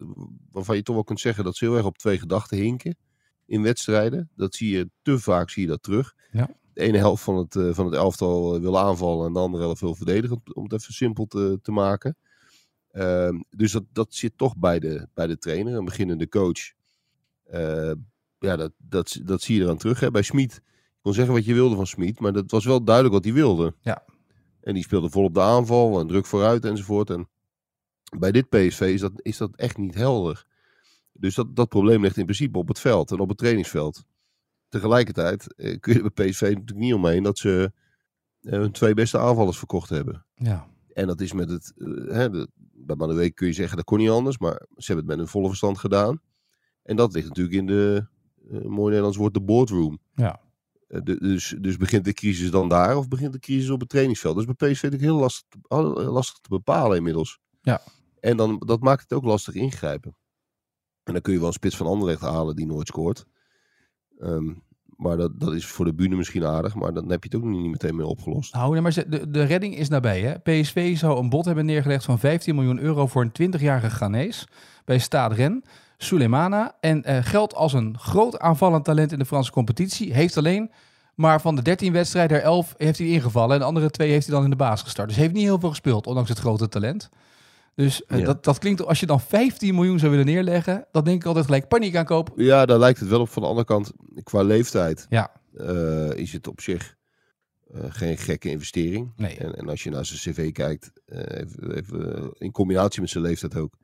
waarvan 0.53 0.77
je 0.77 0.83
toch 0.83 0.95
wel 0.95 1.05
kunt 1.05 1.21
zeggen 1.21 1.45
dat 1.45 1.57
ze 1.57 1.65
heel 1.65 1.77
erg 1.77 1.87
op 1.87 1.99
twee 1.99 2.19
gedachten 2.19 2.57
hinken 2.57 2.97
in 3.47 3.63
wedstrijden. 3.63 4.31
Dat 4.37 4.55
zie 4.55 4.77
je 4.77 4.91
te 5.03 5.19
vaak 5.19 5.51
zie 5.51 5.63
je 5.63 5.69
dat 5.69 5.83
terug. 5.83 6.15
Ja. 6.31 6.49
De 6.75 6.81
ene 6.81 6.99
helft 6.99 7.23
van 7.23 7.37
het, 7.37 7.57
eh, 7.57 7.69
van 7.73 7.85
het 7.85 7.95
elftal 7.95 8.55
eh, 8.55 8.61
wil 8.61 8.79
aanvallen 8.79 9.27
en 9.27 9.33
de 9.33 9.39
andere 9.39 9.63
helft 9.63 9.81
wil 9.81 9.95
verdedigen, 9.95 10.43
om 10.53 10.63
het 10.63 10.73
even 10.73 10.95
simpel 10.95 11.27
te, 11.27 11.59
te 11.63 11.73
maken. 11.73 12.17
Ehm, 12.91 13.41
dus 13.51 13.73
dat, 13.73 13.85
dat 13.93 14.15
zit 14.15 14.33
toch 14.37 14.57
bij 14.57 14.79
de, 14.79 15.09
bij 15.15 15.27
de 15.27 15.39
trainer, 15.39 15.75
een 15.75 15.85
beginnende 15.85 16.29
coach. 16.29 16.73
Eh, 17.45 17.93
ja, 18.39 18.57
dat, 18.57 18.73
dat, 18.77 19.21
dat 19.23 19.43
zie 19.43 19.57
je 19.57 19.63
eraan 19.63 19.77
terug. 19.77 20.01
Hè. 20.01 20.11
Bij 20.11 20.23
Smit, 20.23 20.53
je 20.65 21.01
kon 21.03 21.15
zeggen 21.15 21.35
wat 21.35 21.45
je 21.45 21.55
wilde 21.55 21.77
van 21.77 21.87
Smit, 21.87 22.21
maar 22.21 22.33
dat 22.33 22.51
was 22.51 22.65
wel 22.65 22.85
duidelijk 22.85 23.15
wat 23.15 23.25
hij 23.25 23.33
wilde. 23.33 23.75
Ja. 23.81 24.05
En 24.61 24.75
die 24.75 24.83
speelde 24.83 25.11
vol 25.11 25.25
op 25.25 25.35
de 25.35 25.41
aanval 25.41 26.01
en 26.01 26.07
druk 26.07 26.27
vooruit 26.27 26.65
enzovoort. 26.65 27.11
En 27.11 27.29
bij 28.19 28.33
dit 28.33 28.49
PSV 28.49 28.81
is 28.81 29.01
dat, 29.01 29.13
is 29.17 29.37
dat 29.37 29.57
echt 29.57 29.77
niet 29.77 29.95
helder. 29.95 30.47
Dus 31.13 31.35
dat, 31.35 31.57
dat 31.57 31.69
probleem 31.69 32.03
ligt 32.03 32.17
in 32.17 32.25
principe 32.25 32.59
op 32.59 32.69
het 32.69 32.81
veld 32.81 33.11
en 33.11 33.19
op 33.19 33.29
het 33.29 33.39
trainingsveld. 33.39 34.05
Tegelijkertijd 34.75 35.55
eh, 35.55 35.81
kun 35.81 35.95
je 35.95 36.11
bij 36.13 36.29
PSV 36.29 36.41
natuurlijk 36.41 36.79
niet 36.79 36.95
omheen 36.95 37.23
dat 37.23 37.39
ze 37.39 37.73
eh, 38.41 38.53
hun 38.53 38.73
twee 38.73 38.95
beste 38.95 39.19
aanvallers 39.19 39.59
verkocht 39.59 39.89
hebben. 39.89 40.27
Ja. 40.35 40.67
En 40.93 41.07
dat 41.07 41.21
is 41.21 41.33
met 41.33 41.51
het. 41.51 41.73
eh, 41.77 41.87
hè, 42.15 42.31
de, 42.31 42.49
bij 42.73 42.97
Manuweek 42.97 43.35
kun 43.35 43.47
je 43.47 43.53
zeggen 43.53 43.77
dat 43.77 43.85
kon 43.85 43.99
niet 43.99 44.11
anders, 44.11 44.39
maar 44.39 44.67
ze 44.77 44.93
hebben 44.93 44.97
het 44.97 45.07
met 45.07 45.17
hun 45.17 45.29
volle 45.29 45.47
verstand 45.49 45.79
gedaan. 45.79 46.21
En 46.83 46.97
dat 46.97 47.13
ligt 47.13 47.29
natuurlijk 47.29 47.57
in 47.57 47.67
de. 47.67 48.07
mooi 48.51 48.85
Nederlands 48.89 49.17
woord, 49.17 49.35
de 49.35 49.43
boardroom. 49.43 49.99
Ja. 50.15 50.41
De- 50.89 51.19
dus, 51.19 51.55
dus 51.61 51.77
begint 51.77 52.05
de 52.05 52.13
crisis 52.13 52.51
dan 52.51 52.69
daar 52.69 52.97
of 52.97 53.09
begint 53.09 53.33
de 53.33 53.39
crisis 53.39 53.71
op 53.71 53.81
het 53.81 53.89
trainingsveld? 53.89 54.39
Is 54.39 54.45
bij 54.45 54.55
PSV 54.55 54.83
natuurlijk 54.83 55.03
heel 55.11 55.21
lastig, 55.21 55.49
lastig 56.09 56.39
te 56.39 56.49
bepalen 56.49 56.97
inmiddels. 56.97 57.39
Ja. 57.61 57.81
En 58.21 58.37
dan, 58.37 58.63
dat 58.67 58.81
maakt 58.81 59.03
het 59.03 59.13
ook 59.13 59.25
lastig 59.25 59.55
ingrijpen. 59.55 60.17
En 61.05 61.13
dan 61.13 61.23
kun 61.23 61.33
je 61.33 61.39
wel 61.39 61.49
een 61.49 61.55
spits 61.55 61.77
van 61.77 61.87
Anderlecht 61.87 62.21
halen 62.21 62.57
die 62.57 62.67
nooit 62.67 62.87
scoort. 62.87 63.27
Ehm, 64.21 64.53
maar 64.97 65.17
dat, 65.17 65.41
dat 65.41 65.55
is 65.55 65.67
voor 65.67 65.85
de 65.85 65.95
bühne 65.95 66.17
misschien 66.17 66.45
aardig, 66.45 66.75
maar 66.75 66.93
dan 66.93 67.11
heb 67.11 67.25
je 67.25 67.29
het 67.33 67.45
ook 67.45 67.51
niet 67.51 67.71
meteen 67.71 67.97
meer 67.97 68.07
opgelost. 68.07 68.55
Nou, 68.55 68.81
maar 68.81 69.05
de, 69.09 69.31
de 69.31 69.43
redding 69.43 69.77
is 69.77 69.89
nabij. 69.89 70.21
Hè? 70.21 70.39
PSV 70.39 70.97
zou 70.97 71.19
een 71.19 71.29
bod 71.29 71.45
hebben 71.45 71.67
neergelegd 71.67 72.05
van 72.05 72.19
15 72.19 72.55
miljoen 72.55 72.79
euro 72.79 73.07
voor 73.07 73.31
een 73.33 73.55
20-jarige 73.55 73.91
Ghanese 73.91 74.47
bij 74.85 74.99
Stade 74.99 75.35
Rennes, 75.35 75.63
Suleimana. 75.97 76.77
En 76.81 77.05
eh, 77.05 77.19
geldt 77.25 77.55
als 77.55 77.73
een 77.73 77.99
groot 77.99 78.39
aanvallend 78.39 78.85
talent 78.85 79.13
in 79.13 79.19
de 79.19 79.25
Franse 79.25 79.53
competitie. 79.53 80.15
Heeft 80.15 80.37
alleen 80.37 80.71
maar 81.15 81.41
van 81.41 81.57
de 81.57 81.63
13 81.63 81.93
wedstrijden 81.93 82.37
er 82.37 82.43
11 82.43 82.75
heeft 82.77 82.99
hij 82.99 83.07
ingevallen. 83.07 83.55
En 83.55 83.59
de 83.59 83.67
andere 83.67 83.91
twee 83.91 84.11
heeft 84.11 84.27
hij 84.27 84.35
dan 84.35 84.45
in 84.45 84.51
de 84.51 84.57
baas 84.57 84.83
gestart. 84.83 85.09
Dus 85.09 85.17
heeft 85.17 85.33
niet 85.33 85.43
heel 85.43 85.61
veel 85.61 85.69
gespeeld, 85.69 86.07
ondanks 86.07 86.29
het 86.29 86.39
grote 86.39 86.69
talent. 86.69 87.11
Dus 87.75 88.05
eh, 88.05 88.19
Ja. 88.19 88.25
dat, 88.25 88.45
dat 88.45 88.59
klinkt, 88.59 88.83
als 88.83 89.01
je 89.01 89.07
dan 89.07 89.21
15 89.21 89.75
miljoen 89.75 89.99
zou 89.99 90.11
willen 90.11 90.27
neerleggen, 90.27 90.87
dan 90.93 91.05
denk 91.05 91.21
ik 91.21 91.27
altijd 91.27 91.45
gelijk 91.45 91.69
paniek 91.69 91.97
aankoop. 91.97 92.33
Ja, 92.37 92.67
daar 92.67 92.79
lijkt 92.79 93.01
het 93.01 93.09
wel 93.09 93.21
op. 93.21 93.29
Van 93.29 93.43
de 93.43 93.49
andere 93.49 93.67
kant, 93.67 93.93
qua 94.23 94.43
leeftijd 94.43 95.07
Ja, 95.09 95.33
eh, 95.57 96.11
is 96.11 96.33
het 96.33 96.47
op 96.49 96.61
zich 96.61 96.95
eh, 97.73 97.81
geen 97.89 98.17
gekke 98.19 98.51
investering. 98.51 99.13
nee. 99.17 99.37
En, 99.37 99.55
en 99.55 99.69
als 99.69 99.83
je 99.83 99.91
naar 99.91 100.05
zijn 100.05 100.35
cv 100.35 100.53
kijkt, 100.53 100.91
even, 101.07 101.75
even, 101.77 102.31
in 102.39 102.51
combinatie 102.51 103.01
met 103.01 103.11
zijn 103.11 103.25
leeftijd 103.25 103.57
ook, 103.57 103.75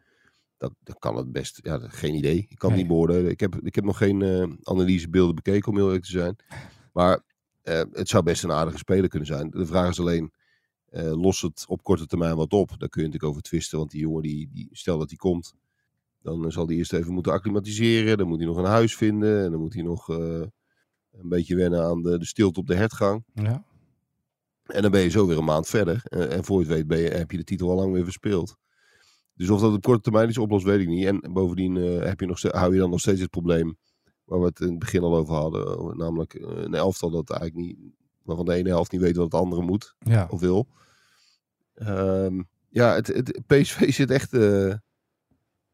dat, 0.56 0.72
dat 0.82 0.98
kan 0.98 1.16
het 1.16 1.32
best. 1.32 1.58
Ja, 1.62 1.78
geen 1.88 2.14
idee. 2.14 2.46
Ik 2.48 2.58
kan 2.58 2.70
het 2.70 2.78
niet 2.78 2.88
beoordelen. 2.88 3.30
Ik 3.30 3.40
heb, 3.40 3.56
ik 3.62 3.74
heb 3.74 3.84
nog 3.84 3.96
geen 3.96 4.22
analysebeelden 4.62 5.34
bekeken, 5.34 5.68
om 5.70 5.76
heel 5.76 5.86
eerlijk 5.86 6.04
te 6.04 6.10
zijn. 6.10 6.36
Maar 6.92 7.20
het 7.92 8.08
zou 8.08 8.22
best 8.22 8.44
een 8.44 8.52
aardige 8.52 8.78
speler 8.78 9.08
kunnen 9.08 9.28
zijn. 9.28 9.50
De 9.50 9.66
vraag 9.66 9.88
is 9.88 10.00
alleen, 10.00 10.32
eh 10.90 11.12
lost 11.12 11.42
het 11.42 11.64
op 11.68 11.82
korte 11.82 12.06
termijn 12.06 12.36
wat 12.36 12.52
op? 12.52 12.68
Daar 12.68 12.88
kun 12.88 13.02
je 13.02 13.06
natuurlijk 13.06 13.32
over 13.32 13.42
twisten, 13.42 13.78
want 13.78 13.90
die 13.90 14.00
jongen, 14.00 14.22
die, 14.22 14.50
die, 14.52 14.68
stel 14.72 14.98
dat 14.98 15.08
hij 15.08 15.18
komt, 15.18 15.54
dan 16.22 16.44
eh, 16.44 16.50
zal 16.50 16.66
hij 16.66 16.76
eerst 16.76 16.92
even 16.92 17.12
moeten 17.12 17.32
acclimatiseren. 17.32 18.18
Dan 18.18 18.28
moet 18.28 18.38
hij 18.38 18.46
nog 18.46 18.56
een 18.56 18.64
huis 18.64 18.96
vinden. 18.96 19.44
En 19.44 19.50
dan 19.50 19.60
moet 19.60 19.74
hij 19.74 19.82
nog 19.82 20.08
eh, 20.10 20.42
een 21.10 21.28
beetje 21.28 21.56
wennen 21.56 21.84
aan 21.84 22.02
de, 22.02 22.18
de 22.18 22.26
stilte 22.26 22.60
op 22.60 22.66
de 22.66 22.74
hertgang. 22.74 23.24
Ja. 23.34 23.64
En 24.66 24.82
dan 24.82 24.90
ben 24.90 25.00
je 25.00 25.08
zo 25.08 25.26
weer 25.26 25.38
een 25.38 25.44
maand 25.44 25.68
verder. 25.68 26.00
En, 26.04 26.30
en 26.30 26.44
voor 26.44 26.60
je 26.60 26.66
het 26.66 26.76
weet 26.76 26.86
ben 26.86 26.98
je, 26.98 27.08
heb 27.08 27.30
je 27.30 27.36
de 27.36 27.44
titel 27.44 27.70
al 27.70 27.76
lang 27.76 27.92
weer 27.92 28.04
verspeeld. 28.04 28.56
Dus 29.34 29.50
of 29.50 29.60
dat 29.60 29.74
op 29.74 29.82
korte 29.82 30.00
termijn 30.00 30.28
iets 30.28 30.38
oplost, 30.38 30.64
weet 30.64 30.80
ik 30.80 30.88
niet. 30.88 31.06
En 31.06 31.32
bovendien 31.32 31.74
heb 31.74 32.20
je 32.20 32.26
nog, 32.26 32.42
hou 32.42 32.72
je 32.72 32.78
dan 32.78 32.90
nog 32.90 33.00
steeds 33.00 33.20
het 33.20 33.30
probleem 33.30 33.76
waar 34.24 34.40
we 34.40 34.46
het 34.46 34.60
in 34.60 34.68
het 34.68 34.78
begin 34.78 35.02
al 35.02 35.16
over 35.16 35.34
hadden. 35.34 35.96
Namelijk 35.96 36.34
een 36.34 36.74
elftal 36.74 37.10
dat 37.10 37.30
eigenlijk 37.30 37.66
niet, 37.66 37.78
waarvan 38.36 38.54
de 38.54 38.60
ene 38.60 38.68
helft 38.68 38.92
niet 38.92 39.00
weet 39.00 39.16
wat 39.16 39.24
het 39.24 39.40
andere 39.40 39.62
moet 39.62 39.94
Ja. 39.98 40.26
of 40.30 40.40
wil. 40.40 40.68
Ehm, 41.74 42.42
ja, 42.68 42.94
het, 42.94 43.06
het, 43.06 43.40
PSV 43.46 43.92
zit 43.94 44.10
echt 44.10 44.32
eh, 44.32 44.74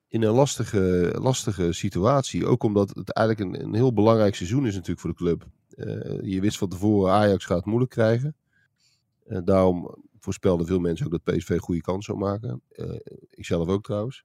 in 0.09 0.23
een 0.23 0.35
lastige, 0.35 1.17
lastige 1.21 1.73
situatie. 1.73 2.47
Ook 2.47 2.63
omdat 2.63 2.89
het 2.89 3.13
eigenlijk 3.13 3.55
een, 3.57 3.65
een 3.65 3.75
heel 3.75 3.93
belangrijk 3.93 4.35
seizoen 4.35 4.67
is 4.67 4.75
natuurlijk 4.75 5.01
voor 5.01 5.11
de 5.11 5.17
club. 5.17 5.47
Eh, 5.77 6.21
je 6.21 6.41
wist 6.41 6.59
van 6.59 6.69
tevoren, 6.69 7.13
Ajax 7.13 7.45
gaat 7.45 7.57
het 7.57 7.67
moeilijk 7.67 7.91
krijgen. 7.91 8.37
Eh, 9.25 9.39
daarom 9.45 10.05
voorspelden 10.19 10.67
veel 10.67 10.79
mensen 10.79 11.07
ook 11.07 11.13
dat 11.13 11.37
PSV 11.37 11.49
een 11.49 11.59
goede 11.59 11.81
kans 11.81 12.05
zou 12.05 12.19
maken. 12.19 12.63
Eh, 12.69 12.97
ik 13.31 13.45
zelf 13.45 13.69
ook 13.69 13.85
trouwens. 13.85 14.25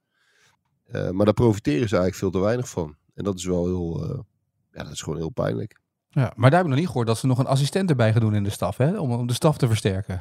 Maar 0.92 1.24
daar 1.24 1.34
profiteren 1.34 1.88
ze 1.88 1.96
eigenlijk 1.96 2.14
veel 2.14 2.30
te 2.30 2.38
weinig 2.38 2.68
van. 2.68 2.96
En 3.14 3.24
dat 3.24 3.38
is 3.38 3.44
wel 3.44 3.64
heel, 3.64 4.24
ja, 4.72 4.82
dat 4.82 4.92
is 4.92 5.00
gewoon 5.02 5.18
heel 5.18 5.30
pijnlijk. 5.30 5.80
Ja, 6.14 6.32
maar 6.36 6.50
daar 6.50 6.58
heb 6.58 6.68
ik 6.68 6.70
nog 6.74 6.78
niet 6.78 6.86
gehoord 6.86 7.06
dat 7.06 7.18
ze 7.18 7.26
nog 7.26 7.38
een 7.38 7.46
assistent 7.46 7.90
erbij 7.90 8.12
gaan 8.12 8.20
doen 8.20 8.34
in 8.34 8.42
de 8.44 8.50
staf, 8.50 8.76
hè? 8.76 8.98
Om, 8.98 9.12
om 9.12 9.26
de 9.26 9.32
staf 9.32 9.56
te 9.58 9.66
versterken. 9.66 10.20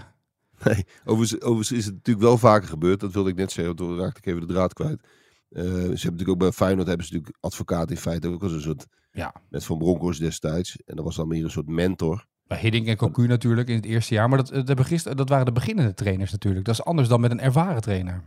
Nee, 0.64 0.86
overigens, 1.06 1.42
overigens 1.42 1.72
is 1.78 1.86
het 1.86 1.94
natuurlijk 1.94 2.26
wel 2.26 2.38
vaker 2.38 2.68
gebeurd. 2.68 3.00
Dat 3.00 3.14
wilde 3.14 3.30
ik 3.30 3.36
net 3.36 3.52
zeggen, 3.52 3.76
toen 3.76 3.98
raakte 4.00 4.18
ik 4.20 4.26
even 4.26 4.48
de 4.48 4.54
draad 4.54 4.74
kwijt. 4.74 5.02
Eh, 5.50 5.64
ze 5.64 5.70
hebben 5.70 5.92
natuurlijk 5.96 6.30
ook 6.30 6.38
bij 6.38 6.52
Feyenoord 6.52 6.88
hebben 6.88 7.06
ze 7.06 7.14
natuurlijk 7.14 7.44
advocaat 7.44 7.90
in 7.90 7.98
feite 7.98 8.28
ook 8.28 8.44
als 8.44 8.52
een 8.52 8.62
soort, 8.62 8.86
Ja. 9.12 9.34
met 9.50 9.66
Van 9.66 9.78
Bronckhorst 9.78 10.20
destijds. 10.20 10.78
En 10.86 10.96
dat 10.96 11.06
was 11.06 11.16
dan 11.16 11.28
meer 11.28 11.44
een 11.44 11.50
soort 11.50 11.68
mentor. 11.68 12.26
Bij 12.48 12.60
Hiddink 12.60 12.88
en 12.88 12.98
Cocu 12.98 13.28
natuurlijk 13.28 13.70
in 13.70 13.76
het 13.76 13.86
eerste 13.86 14.14
jaar. 14.14 14.30
Maar 14.30 14.38
dat, 14.38 14.48
dat, 14.48 14.68
hebben 14.68 14.86
gister- 14.86 15.16
dat 15.16 15.30
waren 15.30 15.46
de 15.46 15.52
beginnende 15.52 15.94
trainers 15.94 16.32
natuurlijk. 16.32 16.66
Dat 16.66 16.74
is 16.74 16.84
anders 16.84 17.08
dan 17.08 17.22
met 17.22 17.32
een 17.32 17.40
ervaren 17.40 17.82
trainer. 17.82 18.22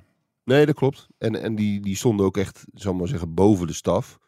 Nee, 0.45 0.67
dat 0.67 0.75
klopt. 0.75 1.07
En, 1.19 1.43
en 1.43 1.55
die, 1.55 1.81
die 1.81 1.97
stonden 1.97 2.27
ook 2.27 2.37
echt, 2.37 2.65
zal 2.73 2.93
ik 2.93 2.99
maar 2.99 3.09
zeggen, 3.09 3.35
boven 3.35 3.67
de 3.67 3.73
staf. 3.73 4.19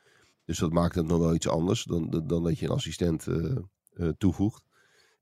Dus 0.46 0.58
dat 0.58 0.72
maakt 0.72 0.94
het 0.94 1.06
nog 1.06 1.18
wel 1.18 1.34
iets 1.34 1.48
anders 1.48 1.84
dan, 1.84 2.10
dan- 2.26 2.42
dat 2.42 2.58
je 2.58 2.66
een 2.66 2.72
assistent 2.72 3.26
eh, 3.26 3.56
eh, 3.92 4.08
toevoegt. 4.18 4.64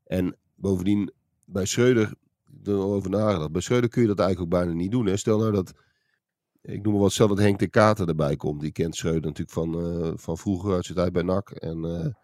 En 0.05 0.37
bovendien, 0.55 1.13
bij 1.45 1.65
Schreuder, 1.67 2.03
ik 2.47 2.67
heb 2.67 2.67
er 2.67 2.75
al 2.81 2.93
over 2.95 3.11
nagedacht. 3.11 3.53
Bij 3.53 3.61
Schreuder 3.61 3.91
kun 3.91 4.03
je 4.03 4.09
dat 4.09 4.19
eigenlijk 4.19 4.55
ook 4.55 4.61
bijna 4.61 4.75
niet 4.77 4.91
doen. 4.91 5.07
Hè? 5.07 5.17
Stel 5.17 5.39
nou 5.39 5.53
dat, 5.53 5.73
ik 6.63 6.83
noem 6.83 6.93
maar 6.93 7.03
wat, 7.03 7.13
stel 7.13 7.29
dat 7.29 7.39
Henk 7.39 7.59
de 7.59 7.69
Kater 7.69 8.09
erbij 8.09 8.37
komt. 8.37 8.61
Die 8.61 8.73
kent 8.73 8.97
Schreuder 8.97 9.23
natuurlijk 9.23 9.51
van, 9.51 9.81
eh, 9.81 10.13
van 10.15 10.39
vroeger 10.39 10.75
uit 10.75 10.85
zijn 10.85 10.99
tijd 10.99 11.13
bij 11.13 11.23
NAC. 11.23 11.51
En 11.51 12.17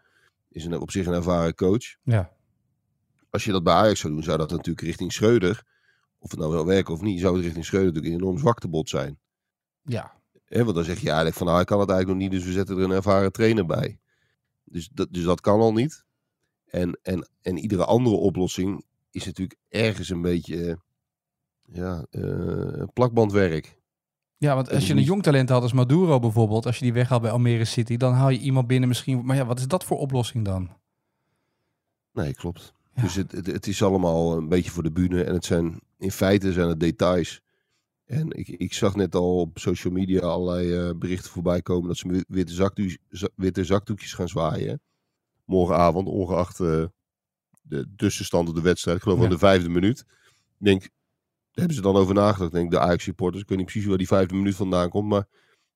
is 0.48 0.64
een, 0.64 0.78
op 0.80 0.90
zich 0.90 1.06
een 1.06 1.12
ervaren 1.12 1.54
coach. 1.54 1.96
Ja. 2.02 2.32
Als 3.30 3.44
je 3.44 3.52
dat 3.52 3.62
bij 3.62 3.74
Ajax 3.74 4.00
zou 4.00 4.12
doen, 4.12 4.22
zou 4.22 4.38
dat 4.38 4.50
natuurlijk 4.50 4.86
richting 4.86 5.12
Schreuder, 5.12 5.62
of 6.18 6.30
het 6.30 6.40
nou 6.40 6.52
wel 6.52 6.66
werken 6.66 6.94
of 6.94 7.00
niet, 7.00 7.20
zou 7.20 7.34
het 7.34 7.44
richting 7.44 7.64
Schreuder 7.64 7.92
natuurlijk 7.92 8.14
een 8.14 8.26
enorm 8.26 8.40
zwaktebod 8.40 8.88
zijn. 8.88 9.18
Ja. 9.82 10.19
Want 10.58 10.74
dan 10.74 10.84
zeg 10.84 11.00
je 11.00 11.06
eigenlijk 11.06 11.36
van, 11.36 11.46
nou, 11.46 11.58
hij 11.58 11.66
kan 11.66 11.80
het 11.80 11.90
eigenlijk 11.90 12.20
nog 12.20 12.28
niet, 12.28 12.38
dus 12.38 12.48
we 12.48 12.56
zetten 12.56 12.76
er 12.76 12.82
een 12.82 12.90
ervaren 12.90 13.32
trainer 13.32 13.66
bij. 13.66 13.98
Dus 14.64 14.88
dat, 14.92 15.08
dus 15.10 15.24
dat 15.24 15.40
kan 15.40 15.60
al 15.60 15.72
niet. 15.72 16.04
En, 16.66 16.98
en, 17.02 17.28
en 17.42 17.58
iedere 17.58 17.84
andere 17.84 18.16
oplossing 18.16 18.84
is 19.10 19.24
natuurlijk 19.24 19.58
ergens 19.68 20.08
een 20.08 20.22
beetje, 20.22 20.78
ja, 21.62 22.06
eh, 22.10 22.82
plakbandwerk. 22.92 23.78
Ja, 24.36 24.54
want 24.54 24.70
als 24.70 24.86
je 24.86 24.94
een 24.94 25.02
jong 25.02 25.22
talent 25.22 25.48
had 25.48 25.62
als 25.62 25.72
Maduro 25.72 26.18
bijvoorbeeld, 26.18 26.66
als 26.66 26.76
je 26.76 26.84
die 26.84 26.92
weghaalt 26.92 27.22
bij 27.22 27.30
Almere 27.30 27.64
City, 27.64 27.96
dan 27.96 28.12
haal 28.12 28.28
je 28.28 28.38
iemand 28.38 28.66
binnen 28.66 28.88
misschien. 28.88 29.24
Maar 29.24 29.36
ja, 29.36 29.46
wat 29.46 29.58
is 29.58 29.66
dat 29.66 29.84
voor 29.84 29.98
oplossing 29.98 30.44
dan? 30.44 30.70
Nee, 32.12 32.34
klopt. 32.34 32.72
Ja. 32.94 33.02
Dus 33.02 33.14
het, 33.14 33.32
het, 33.32 33.46
het 33.46 33.66
is 33.66 33.82
allemaal 33.82 34.36
een 34.36 34.48
beetje 34.48 34.70
voor 34.70 34.82
de 34.82 34.90
bühne. 34.90 35.24
En 35.24 35.34
het 35.34 35.44
zijn, 35.44 35.80
in 35.98 36.10
feite 36.10 36.52
zijn 36.52 36.68
het 36.68 36.80
details. 36.80 37.40
En 38.10 38.30
ik, 38.30 38.48
ik 38.48 38.72
zag 38.72 38.94
net 38.96 39.14
al 39.14 39.40
op 39.40 39.58
social 39.58 39.92
media 39.92 40.20
allerlei 40.20 40.74
eh, 40.88 40.94
berichten 40.98 41.30
voorbij 41.30 41.62
komen 41.62 41.88
dat 41.88 41.96
ze 41.96 42.08
wi- 42.08 42.24
witte, 42.28 42.52
zakdoek, 42.52 42.90
witte 43.34 43.64
zakdoekjes 43.64 44.12
gaan 44.12 44.28
zwaaien. 44.28 44.80
Morgenavond, 45.44 46.08
ongeacht 46.08 46.60
eh, 46.60 46.84
de 47.62 47.88
tussenstand 47.96 48.48
op 48.48 48.54
de 48.54 48.60
wedstrijd. 48.60 48.96
Ik 48.96 49.02
geloof 49.02 49.18
Ja. 49.18 49.24
aan 49.24 49.30
de 49.30 49.38
vijfde 49.38 49.68
minuut. 49.68 49.98
Ik 50.58 50.64
denk, 50.66 50.80
daar 50.80 50.90
hebben 51.52 51.74
ze 51.74 51.82
dan 51.82 51.96
over 51.96 52.14
nagedacht. 52.14 52.52
Denk, 52.52 52.70
de 52.70 52.78
Ajax-supporters, 52.78 53.42
ik 53.42 53.48
weet 53.48 53.58
niet 53.58 53.66
precies 53.66 53.88
waar 53.88 53.98
die 53.98 54.06
vijfde 54.06 54.34
minuut 54.34 54.54
vandaan 54.54 54.88
komt. 54.88 55.08
Maar 55.08 55.26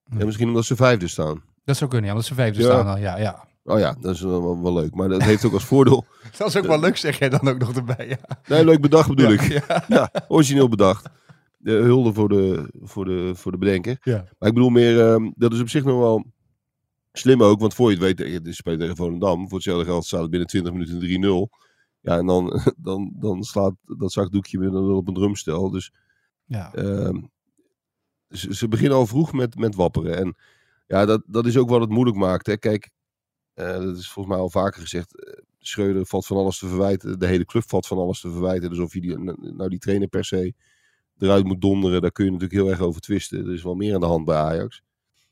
Hm. 0.05 0.19
ja, 0.19 0.25
misschien 0.25 0.49
omdat 0.49 0.65
ze 0.65 0.77
vijfde 0.77 1.09
staan. 1.09 1.43
Dat 1.65 1.77
zou 1.77 1.91
kunnen, 1.91 2.09
ja, 2.09 2.13
omdat 2.15 2.29
ze 2.29 2.35
vijfde 2.35 2.63
staan 2.63 2.87
al. 2.87 2.99
Ja, 2.99 3.19
ja. 3.19 3.47
Oh 3.65 3.79
ja, 3.79 3.97
dat 4.01 4.15
is 4.15 4.21
wel, 4.21 4.43
wel- 4.43 4.63
wel 4.63 4.73
leuk. 4.75 4.95
Maar 4.95 5.09
dat 5.09 5.23
heeft 5.23 5.45
ook 5.45 5.53
als 5.53 5.65
voordeel... 5.65 6.05
Dat 6.39 6.49
is 6.49 6.57
ook 6.57 6.67
wel 6.67 6.81
leuk, 6.81 6.97
zeg 6.97 7.19
jij 7.19 7.29
dan 7.29 7.49
ook 7.49 7.59
nog 7.59 7.75
erbij. 7.77 8.09
Ja, 8.09 8.39
Nee, 8.49 8.65
leuk 8.65 8.81
bedacht 8.81 9.09
bedoel 9.09 9.33
ik. 9.33 9.41
Ja. 9.41 9.85
Ja, 9.89 10.11
origineel 10.29 10.69
bedacht. 10.69 11.09
De 11.65 11.73
hulde 11.73 12.13
voor 12.13 12.29
de, 12.29 12.69
voor 12.83 13.05
de, 13.05 13.33
voor 13.35 13.53
de 13.53 13.59
bedenker. 13.59 13.97
Ja. 14.03 14.17
Maar 14.39 14.49
ik 14.49 14.55
bedoel 14.55 14.69
meer, 14.71 15.01
ehm, 15.01 15.31
dat 15.37 15.53
is 15.53 15.61
op 15.61 15.69
zich 15.69 15.85
nog 15.85 15.99
wel 15.99 16.25
slim 17.13 17.43
ook. 17.43 17.61
Want 17.61 17.75
voor 17.75 17.91
je 17.91 17.97
het 18.05 18.19
weet, 18.19 18.45
je 18.45 18.53
speelt 18.53 18.81
tegen 18.81 18.97
Volendam. 18.97 19.49
Voor 19.49 19.55
hetzelfde 19.59 19.85
geld 19.85 20.05
staat 20.05 20.21
het 20.21 20.31
binnen 20.31 20.49
20 20.49 20.73
minuten 20.73 21.01
3-0. 21.01 21.49
Ja, 22.01 22.19
en 22.19 22.27
dan, 22.27 22.61
dan, 22.77 23.13
dan 23.19 23.43
slaat 23.43 23.75
dat 23.85 24.13
zakdoekje 24.13 24.59
weer 24.59 24.75
op 24.75 25.09
een 25.09 25.15
drumstel. 25.15 25.71
Dus 25.71 25.93
ja. 26.45 26.75
ehm, 26.75 27.23
ze, 28.29 28.55
ze 28.55 28.69
beginnen 28.69 28.99
al 28.99 29.07
vroeg 29.07 29.33
met, 29.33 29.57
met 29.57 29.75
wapperen. 29.75 30.17
En 30.17 30.37
ja, 30.87 31.05
dat, 31.05 31.23
dat 31.27 31.47
is 31.47 31.57
ook 31.57 31.69
wat 31.69 31.81
het 31.81 31.91
moeilijk 31.91 32.17
maakt. 32.17 32.47
Hè. 32.47 32.57
Kijk, 32.57 32.91
eh, 33.55 33.73
dat 33.81 33.97
is 33.97 34.11
volgens 34.11 34.35
mij 34.35 34.45
al 34.45 34.51
vaker 34.51 34.81
gezegd. 34.81 35.23
eh, 35.25 35.43
Schreuder 35.59 36.07
valt 36.07 36.27
van 36.27 36.37
alles 36.37 36.59
te 36.59 36.69
verwijten. 36.69 37.19
De 37.19 37.27
hele 37.27 37.45
club 37.45 37.69
valt 37.69 37.87
van 37.87 37.99
alles 37.99 38.21
te 38.21 38.31
verwijten. 38.31 38.71
Dus 38.71 38.79
of 38.79 38.95
je 38.95 39.01
die, 39.01 39.19
nou 39.53 39.69
die 39.69 39.79
trainer 39.79 40.09
per 40.09 40.25
se 40.25 40.55
eruit 41.25 41.45
moet 41.45 41.61
donderen, 41.61 42.01
daar 42.01 42.13
kun 42.13 42.25
je 42.25 42.31
natuurlijk 42.31 42.61
heel 42.61 42.71
erg 42.71 42.81
over 42.81 43.01
twisten. 43.01 43.47
Er 43.47 43.53
is 43.53 43.63
wel 43.63 43.75
meer 43.75 43.95
aan 43.95 44.01
de 44.01 44.07
hand 44.07 44.25
bij 44.25 44.37
Ajax. 44.37 44.83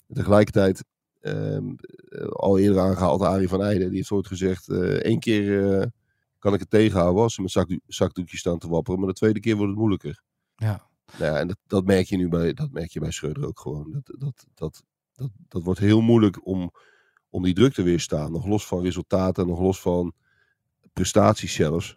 En 0.09 0.15
tegelijkertijd, 0.15 0.85
ehm, 1.21 1.75
eh, 2.09 2.27
al 2.27 2.59
eerder 2.59 2.81
aangehaald, 2.81 3.23
Arie 3.23 3.49
van 3.49 3.63
Eijden, 3.63 3.89
die 3.89 3.97
heeft 3.97 4.11
ooit 4.11 4.27
gezegd, 4.27 4.69
eh 4.69 4.79
één 4.81 5.19
keer 5.19 5.73
eh, 5.81 5.87
kan 6.39 6.55
ik 6.55 6.61
het 6.61 6.71
tegenhouden 6.71 7.23
als 7.23 7.35
ze 7.35 7.43
met 7.43 7.51
zakdoek, 7.51 7.81
zakdoekjes 7.87 8.41
staan 8.41 8.59
te 8.59 8.69
wapperen, 8.69 9.01
maar 9.01 9.09
de 9.09 9.15
tweede 9.15 9.41
keer 9.41 9.55
wordt 9.55 9.71
het 9.71 9.79
moeilijker. 9.79 10.23
Ja. 10.57 10.91
Nou 11.19 11.33
ja, 11.33 11.39
en 11.39 11.49
dat, 11.49 11.59
dat 11.67 11.85
merk 11.85 12.07
je 12.07 12.17
nu 12.17 12.29
bij, 12.29 12.53
dat 12.53 12.71
merk 12.71 12.91
je 12.91 13.01
bij 13.01 13.11
Schreuder 13.11 13.47
ook 13.47 13.61
gewoon. 13.61 13.91
Dat, 13.93 14.15
dat, 14.19 14.47
dat, 14.55 14.83
dat, 15.13 15.31
dat 15.49 15.63
wordt 15.63 15.81
heel 15.81 16.01
moeilijk 16.01 16.47
om, 16.47 16.71
om 17.31 17.43
die 17.43 17.55
druk 17.55 17.73
te 17.73 17.83
weerstaan. 17.83 18.33
Nog 18.33 18.47
los 18.47 18.67
van 18.67 18.83
resultaten, 18.83 19.47
nog 19.47 19.61
los 19.61 19.81
van 19.81 20.13
prestaties 20.93 21.55
zelfs. 21.55 21.97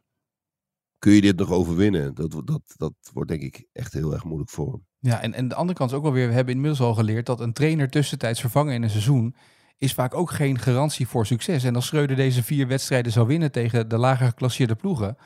Kun 1.05 1.13
je 1.13 1.21
dit 1.21 1.38
nog 1.38 1.51
overwinnen? 1.51 2.15
Dat, 2.15 2.31
dat, 2.45 2.62
dat 2.77 2.93
wordt 3.13 3.29
denk 3.29 3.41
ik 3.41 3.65
echt 3.74 3.93
heel 3.93 4.13
erg 4.13 4.24
moeilijk 4.24 4.50
voor 4.50 4.71
hem. 4.71 4.85
Ja, 5.00 5.21
en, 5.21 5.33
en 5.33 5.47
de 5.47 5.55
andere 5.55 5.77
kant 5.77 5.91
is 5.91 5.97
ook 5.97 6.03
wel 6.03 6.12
weer, 6.12 6.27
we 6.27 6.33
hebben 6.33 6.53
inmiddels 6.53 6.81
al 6.81 6.93
geleerd 6.93 7.25
dat 7.25 7.39
een 7.39 7.53
trainer 7.53 7.89
tussentijds 7.89 8.39
vervangen 8.39 8.74
in 8.74 8.83
een 8.83 8.89
seizoen 8.89 9.35
is 9.77 9.93
vaak 9.93 10.13
ook 10.13 10.31
geen 10.31 10.59
garantie 10.59 11.07
voor 11.07 11.25
succes. 11.25 11.63
En 11.63 11.75
als 11.75 11.85
Schreuder 11.85 12.15
deze 12.15 12.43
vier 12.43 12.67
wedstrijden 12.67 13.12
zou 13.12 13.27
winnen 13.27 13.51
tegen 13.51 13.89
de 13.89 13.97
lager 13.97 14.27
geclasseerde 14.27 14.75
ploegen, 14.75 15.17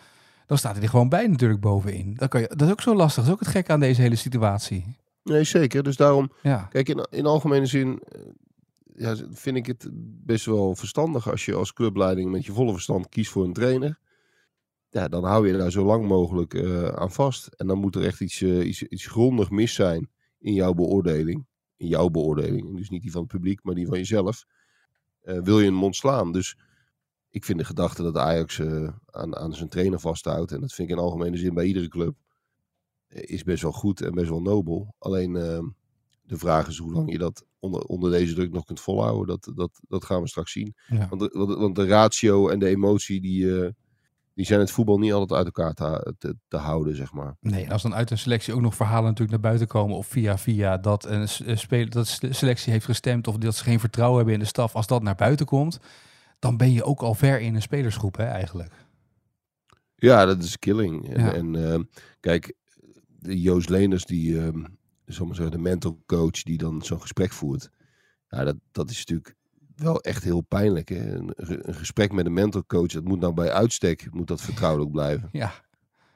dan 0.45 0.57
staat 0.57 0.73
hij 0.73 0.83
er 0.83 0.89
gewoon 0.89 1.09
bij 1.09 1.27
natuurlijk 1.27 1.61
bovenin. 1.61 2.13
Dan 2.15 2.27
kan 2.27 2.41
je, 2.41 2.47
dat 2.47 2.61
is 2.61 2.71
ook 2.71 2.81
zo 2.81 2.95
lastig. 2.95 3.15
Dat 3.15 3.25
is 3.25 3.31
ook 3.31 3.45
het 3.45 3.55
gekke 3.55 3.71
aan 3.71 3.79
deze 3.79 4.01
hele 4.01 4.15
situatie. 4.15 4.85
Nee, 5.23 5.43
zeker. 5.43 5.83
Dus 5.83 5.95
daarom, 5.95 6.31
Ja, 6.41 6.67
kijk, 6.69 6.89
in, 6.89 7.07
in 7.09 7.25
algemene 7.25 7.65
zin 7.65 8.01
eh, 8.11 8.21
ja, 8.95 9.15
vind 9.31 9.57
ik 9.57 9.65
het 9.65 9.89
best 10.25 10.45
wel 10.45 10.75
verstandig 10.75 11.31
als 11.31 11.45
je 11.45 11.53
als 11.55 11.73
clubleiding 11.73 12.31
met 12.31 12.45
je 12.45 12.53
volle 12.53 12.71
verstand 12.71 13.09
kiest 13.09 13.31
voor 13.31 13.43
een 13.43 13.53
trainer. 13.53 13.99
Ja, 14.91 15.07
dan 15.07 15.23
hou 15.23 15.47
je 15.47 15.57
daar 15.57 15.71
zo 15.71 15.85
lang 15.85 16.07
mogelijk 16.07 16.53
eh, 16.53 16.87
aan 16.87 17.11
vast. 17.11 17.47
En 17.47 17.67
dan 17.67 17.77
moet 17.77 17.95
er 17.95 18.05
echt 18.05 18.21
iets, 18.21 18.41
eh, 18.41 18.67
iets, 18.67 18.83
iets 18.83 19.05
grondig 19.07 19.49
mis 19.49 19.73
zijn 19.73 20.09
in 20.39 20.53
jouw 20.53 20.73
beoordeling. 20.73 21.45
In 21.77 21.87
jouw 21.87 22.09
beoordeling. 22.09 22.75
Dus 22.77 22.89
niet 22.89 23.01
die 23.01 23.11
van 23.11 23.21
het 23.21 23.31
publiek, 23.31 23.63
maar 23.63 23.75
die 23.75 23.87
van 23.87 23.97
jezelf. 23.97 24.45
Eh, 25.21 25.39
wil 25.41 25.59
je 25.59 25.67
een 25.67 25.73
mond 25.73 25.95
slaan? 25.95 26.31
Dus 26.31 26.57
ik 27.29 27.45
vind 27.45 27.59
de 27.59 27.65
gedachte 27.65 28.03
dat 28.03 28.17
Ajax 28.17 28.61
aan, 29.05 29.35
aan 29.35 29.53
zijn 29.53 29.69
trainer 29.69 29.99
vasthoudt. 29.99 30.51
En 30.51 30.61
dat 30.61 30.73
vind 30.73 30.89
ik 30.89 30.95
in 30.95 31.01
algemene 31.01 31.37
zin 31.37 31.53
bij 31.53 31.65
iedere 31.65 31.87
club. 31.87 32.15
Is 33.07 33.43
best 33.43 33.61
wel 33.61 33.71
goed 33.71 34.01
en 34.01 34.13
best 34.13 34.29
wel 34.29 34.41
nobel. 34.41 34.95
Alleen 34.97 35.35
eh, 35.35 35.63
de 36.21 36.37
vraag 36.37 36.67
is 36.67 36.77
hoe 36.77 36.91
lang 36.93 37.11
je 37.11 37.17
dat 37.17 37.45
onder, 37.59 37.81
onder 37.81 38.11
deze 38.11 38.33
druk 38.33 38.51
nog 38.51 38.65
kunt 38.65 38.79
volhouden. 38.79 39.27
Dat, 39.27 39.55
dat, 39.57 39.79
dat 39.87 40.05
gaan 40.05 40.21
we 40.21 40.27
straks 40.27 40.51
zien. 40.51 40.75
ja. 40.87 41.07
Want 41.09 41.21
de, 41.21 41.55
want- 41.57 41.75
de 41.75 41.85
ratio 41.85 42.49
en 42.49 42.59
de 42.59 42.67
emotie, 42.67 43.21
die, 43.21 43.73
die 44.33 44.45
zijn 44.45 44.59
het 44.59 44.71
voetbal 44.71 44.97
niet 44.97 45.13
altijd 45.13 45.37
uit 45.37 45.45
elkaar 45.45 45.73
te, 45.73 46.15
te, 46.17 46.35
te 46.47 46.57
houden, 46.57 46.95
zeg 46.95 47.13
maar. 47.13 47.37
Nee, 47.39 47.65
en 47.65 47.71
als 47.71 47.81
dan 47.81 47.95
uit 47.95 48.11
een 48.11 48.17
selectie 48.17 48.53
ook 48.53 48.61
nog 48.61 48.75
verhalen 48.75 49.03
natuurlijk 49.03 49.31
naar 49.31 49.51
buiten 49.51 49.67
komen 49.67 49.97
of 49.97 50.07
via 50.07 50.37
via 50.37 50.77
dat 50.77 51.05
een 51.05 51.27
eh, 51.45 51.55
speler 51.55 51.89
dat 51.89 52.19
selectie 52.29 52.71
heeft 52.71 52.85
gestemd 52.85 53.27
of 53.27 53.37
dat 53.37 53.55
ze 53.55 53.63
geen 53.63 53.79
vertrouwen 53.79 54.17
hebben 54.17 54.33
in 54.33 54.39
de 54.39 54.45
staf, 54.45 54.75
als 54.75 54.87
dat 54.87 55.03
naar 55.03 55.15
buiten 55.15 55.45
komt, 55.45 55.79
dan 56.39 56.57
ben 56.57 56.71
je 56.71 56.83
ook 56.83 57.01
al 57.01 57.13
ver 57.13 57.39
in 57.39 57.55
een 57.55 57.61
spelersgroep 57.61 58.17
hè, 58.17 58.25
eigenlijk. 58.25 58.73
Ja, 59.95 60.25
dat 60.25 60.43
is 60.43 60.59
killing. 60.59 61.13
En, 61.13 61.19
Ja. 61.19 61.33
en 61.33 61.71
eh, 61.73 61.79
kijk, 62.19 62.53
de 63.07 63.41
Joost 63.41 63.69
Leners, 63.69 64.05
die, 64.05 64.39
ehm 64.39 64.63
maar 65.17 65.35
zeggen, 65.35 65.51
de 65.51 65.57
mental 65.57 66.01
coach 66.05 66.43
die 66.43 66.57
dan 66.57 66.81
zo'n 66.81 67.01
gesprek 67.01 67.31
voert. 67.31 67.69
Ja, 68.27 68.43
dat, 68.43 68.55
dat 68.71 68.89
is 68.89 68.97
natuurlijk 68.97 69.35
wel 69.79 70.01
echt 70.01 70.23
heel 70.23 70.41
pijnlijk. 70.41 70.89
Hè? 70.89 71.15
Een, 71.15 71.33
ge- 71.37 71.67
een 71.67 71.73
gesprek 71.75 72.11
met 72.11 72.25
een 72.25 72.33
mental 72.33 72.65
coach, 72.65 72.87
dat 72.91 73.03
moet 73.03 73.19
nou 73.19 73.33
bij 73.33 73.51
uitstek, 73.51 74.07
moet 74.13 74.27
dat 74.27 74.41
vertrouwelijk 74.41 74.91
blijven. 74.91 75.29
Ja, 75.31 75.51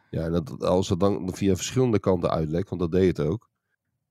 Ja, 0.10 0.22
en 0.24 0.32
dat, 0.32 0.64
als 0.64 0.88
dat 0.88 1.00
dan 1.00 1.30
via 1.36 1.56
verschillende 1.56 2.00
kanten 2.00 2.30
uitlekt, 2.30 2.70
want 2.70 2.82
dat 2.82 2.92
deed 2.92 3.18
het 3.18 3.28
ook, 3.28 3.50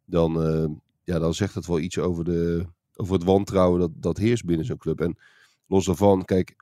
dan, 0.05 0.43
eh, 0.47 0.69
ja, 1.05 1.19
dan 1.19 1.35
zegt 1.35 1.55
het 1.55 1.67
wel 1.67 1.79
iets 1.79 1.99
over, 1.99 2.25
de, 2.25 2.67
over 2.95 3.15
het 3.15 3.25
wantrouwen 3.25 3.81
dat, 3.81 3.91
dat 3.95 4.17
heerst 4.19 4.45
binnen 4.45 4.67
zo'n 4.67 4.77
club. 4.77 5.01
En 5.01 5.19
los 5.67 5.85
daarvan, 5.85 6.25
kijk, 6.25 6.57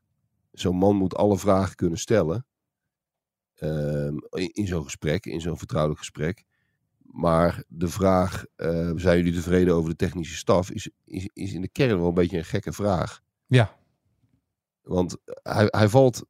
zo'n 0.52 0.76
man 0.76 0.96
moet 0.96 1.16
alle 1.16 1.38
vragen 1.38 1.76
kunnen 1.76 1.98
stellen 1.98 2.46
ehm, 3.54 4.16
in, 4.30 4.50
in 4.52 4.66
zo'n 4.66 4.84
gesprek, 4.84 5.26
in 5.26 5.40
zo'n 5.40 5.58
vertrouwelijk 5.58 6.00
gesprek. 6.00 6.44
Maar 7.12 7.64
de 7.68 7.88
vraag, 7.88 8.44
eh, 8.56 8.92
zijn 8.96 9.16
jullie 9.16 9.32
tevreden 9.32 9.74
over 9.74 9.90
de 9.90 9.96
technische 9.96 10.36
staf, 10.36 10.70
is, 10.70 10.90
is, 11.04 11.28
is 11.32 11.52
in 11.52 11.60
de 11.60 11.68
kern 11.68 11.98
wel 11.98 12.08
een 12.08 12.14
beetje 12.14 12.38
een 12.38 12.44
gekke 12.44 12.72
vraag. 12.72 13.20
ja, 13.46 13.76
Want 14.82 15.16
hij, 15.42 15.66
hij 15.70 15.88
valt, 15.88 16.24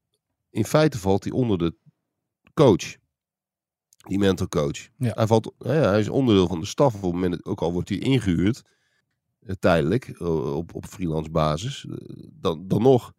in 0.51 0.65
feite 0.65 0.99
valt 0.99 1.25
hij 1.25 1.33
onder 1.33 1.59
de 1.59 1.75
coach. 2.55 2.99
Die 3.97 4.19
mental 4.19 4.49
coach. 4.49 4.89
Ja. 4.97 5.13
Hij, 5.15 5.27
valt, 5.27 5.55
ja, 5.59 5.71
hij 5.71 6.01
is 6.01 6.09
onderdeel 6.09 6.47
van 6.47 6.61
de 6.61 6.67
staf 6.67 6.95
op 6.95 7.03
het 7.03 7.13
moment, 7.13 7.45
ook 7.45 7.61
al 7.61 7.73
wordt 7.73 7.89
hij 7.89 7.99
ingehuurd, 7.99 8.63
eh, 9.41 9.55
tijdelijk, 9.59 10.09
eh, 10.09 10.57
op, 10.57 10.75
op 10.75 10.87
freelance 10.87 11.31
basis. 11.31 11.87
dan, 12.33 12.69
dan 12.69 12.83
nog 12.83 13.13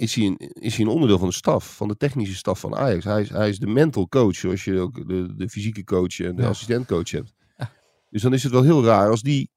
is 0.00 0.14
hij, 0.14 0.26
een, 0.26 0.36
is 0.38 0.76
hij 0.76 0.84
een 0.84 0.90
onderdeel 0.90 1.18
van 1.18 1.28
de 1.28 1.34
staf, 1.34 1.76
van 1.76 1.88
de 1.88 1.96
technische 1.96 2.34
staf 2.36 2.60
van 2.60 2.74
Ajax. 2.76 3.04
Hij 3.04 3.20
is, 3.20 3.28
hij 3.28 3.48
is 3.48 3.58
de 3.58 3.66
mental 3.66 4.08
coach, 4.08 4.34
zoals 4.34 4.64
je 4.64 4.78
ook 4.80 5.08
de, 5.08 5.34
de 5.36 5.48
fysieke 5.48 5.84
coach 5.84 6.20
en 6.20 6.36
de 6.36 6.42
Ja. 6.42 6.48
assistentcoach 6.48 7.10
hebt. 7.10 7.32
Ja. 7.56 7.72
Dus 8.10 8.22
dan 8.22 8.32
is 8.32 8.42
het 8.42 8.52
wel 8.52 8.62
heel 8.62 8.84
raar 8.84 9.10
als 9.10 9.22
die 9.22 9.50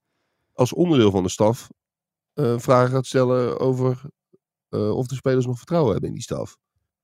als 0.53 0.73
onderdeel 0.73 1.11
van 1.11 1.23
de 1.23 1.29
staf 1.29 1.69
eh, 2.33 2.59
vragen 2.59 2.91
gaat 2.91 3.05
stellen 3.05 3.59
over 3.59 4.01
eh, 4.69 4.95
of 4.95 5.07
de 5.07 5.15
spelers 5.15 5.45
nog 5.45 5.57
vertrouwen 5.57 5.91
hebben 5.91 6.09
in 6.09 6.15
die 6.15 6.23
staf. 6.23 6.57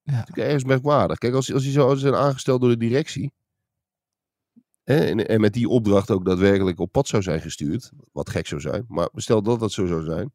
ja. 0.04 0.12
natuurlijk 0.12 0.48
ergens 0.48 0.64
merkwaardig. 0.64 1.18
Kijk, 1.18 1.34
als, 1.34 1.54
als 1.54 1.64
die 1.64 1.72
zo 1.72 1.96
zijn 1.96 2.16
aangesteld 2.16 2.62
door 2.62 2.70
de 2.70 2.78
directie. 2.78 3.32
Hè, 4.84 4.96
en, 5.06 5.28
en 5.28 5.42
met 5.42 5.54
die 5.54 5.70
opdracht 5.70 6.12
ook 6.12 6.26
daadwerkelijk 6.26 6.80
op 6.80 6.92
pad 6.92 7.08
zou 7.08 7.24
zijn 7.24 7.42
gestuurd. 7.42 7.92
Wat 8.12 8.30
gek 8.30 8.48
zou 8.48 8.62
zijn. 8.62 8.86
Maar 8.88 9.10
stel 9.14 9.42
dat 9.42 9.60
dat 9.60 9.72
zo 9.72 9.86
zou 9.86 10.04
zijn. 10.04 10.32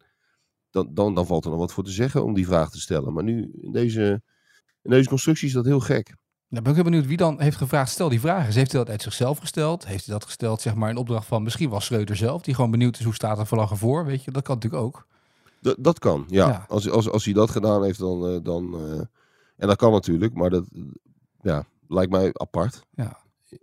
Dan, 0.75 0.89
dan, 0.95 1.15
dan 1.15 1.27
valt 1.27 1.45
er 1.45 1.51
nog 1.51 1.59
wat 1.59 1.73
voor 1.73 1.85
te 1.85 1.91
zeggen 1.91 2.25
om 2.25 2.35
die 2.35 2.47
vraag 2.47 2.71
te 2.71 2.81
stellen. 2.81 3.13
Maar 3.13 3.25
nu, 3.25 3.51
in 3.61 3.73
deze, 3.73 4.23
in 4.83 4.91
deze 4.91 5.09
constructie 5.09 5.47
is 5.49 5.55
dat 5.55 5.65
heel 5.65 5.81
gek. 5.81 6.17
Nou, 6.49 6.63
ben 6.63 6.75
ik 6.75 6.75
heel 6.75 6.91
benieuwd 6.91 7.07
wie 7.07 7.17
dan 7.17 7.41
heeft 7.41 7.57
gevraagd, 7.57 7.91
stel 7.91 8.09
die 8.09 8.21
vragen. 8.21 8.53
Heeft 8.53 8.73
hij 8.73 8.81
dat 8.81 8.91
uit 8.91 9.03
zichzelf 9.03 9.39
gesteld? 9.39 9.87
Heeft 9.87 10.05
hij 10.05 10.15
dat 10.15 10.25
gesteld, 10.25 10.61
zeg 10.61 10.75
maar, 10.75 10.91
in 10.91 10.97
opdracht 10.97 11.27
van 11.27 11.43
misschien 11.43 11.71
wel 11.71 11.81
Schreuder 11.81 12.17
zelf, 12.17 12.43
die 12.43 12.55
gewoon 12.55 12.71
benieuwd 12.71 12.99
is 12.99 13.05
hoe 13.05 13.15
staat 13.15 13.39
er 13.39 13.47
vlaggen 13.47 13.77
voor, 13.77 14.05
weet 14.05 14.25
je? 14.25 14.31
Dat 14.31 14.43
kan 14.43 14.55
natuurlijk 14.55 14.83
ook. 14.83 15.07
Dat, 15.61 15.77
dat 15.79 15.99
kan, 15.99 16.25
ja. 16.29 16.49
Ja. 16.49 16.65
Als, 16.69 16.91
als, 16.91 17.11
als 17.11 17.25
hij 17.25 17.35
dat 17.35 17.51
gedaan 17.51 17.85
heeft, 17.85 17.99
dan... 17.99 18.27
eh, 18.27 18.39
dan 18.43 18.75
eh, 18.75 19.01
en 19.57 19.69
dat 19.69 19.77
kan 19.77 19.93
natuurlijk, 19.93 20.35
maar 20.35 20.51
dat 20.51 20.65
ja, 21.43 21.67
lijkt 21.89 22.11
mij 22.11 22.31
apart. 22.33 22.85
Ja. 22.91 23.19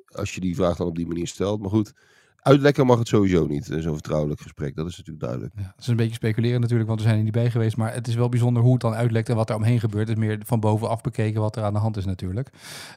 Als 0.06 0.36
je 0.36 0.42
die 0.42 0.56
vraag 0.56 0.78
dan 0.78 0.88
op 0.88 0.96
die 0.96 1.08
manier 1.08 1.28
stelt. 1.28 1.62
Maar 1.62 1.70
goed, 1.70 1.94
uitlekken 2.42 2.86
mag 2.86 3.00
het 3.00 3.08
sowieso 3.08 3.46
niet, 3.46 3.70
eh, 3.70 3.80
zo'n 3.80 3.94
vertrouwelijk 3.94 4.42
gesprek. 4.42 4.76
Dat 4.76 4.88
is 4.88 4.98
natuurlijk 4.98 5.26
duidelijk. 5.26 5.54
Ja, 5.56 5.72
het 5.76 5.82
is 5.82 5.88
een 5.88 5.96
beetje 5.96 6.14
speculeren 6.14 6.62
natuurlijk, 6.62 6.90
want 6.90 7.02
we 7.02 7.08
zijn 7.08 7.18
er 7.18 7.24
niet 7.24 7.34
bij 7.34 7.52
geweest. 7.52 7.78
Maar 7.78 7.94
het 7.94 8.08
is 8.08 8.16
wel 8.16 8.30
bijzonder 8.30 8.64
hoe 8.64 8.72
het 8.72 8.82
dan 8.82 8.94
uitlekt 8.94 9.30
en 9.30 9.36
wat 9.36 9.50
er 9.50 9.56
omheen 9.56 9.80
gebeurt. 9.80 10.08
Het 10.08 10.18
is 10.18 10.24
meer 10.24 10.40
van 10.46 10.60
bovenaf 10.60 11.02
bekeken 11.02 11.42
wat 11.42 11.56
er 11.56 11.64
aan 11.64 11.74
de 11.74 11.80
hand 11.80 11.98
is 11.98 12.06
natuurlijk. 12.06 12.50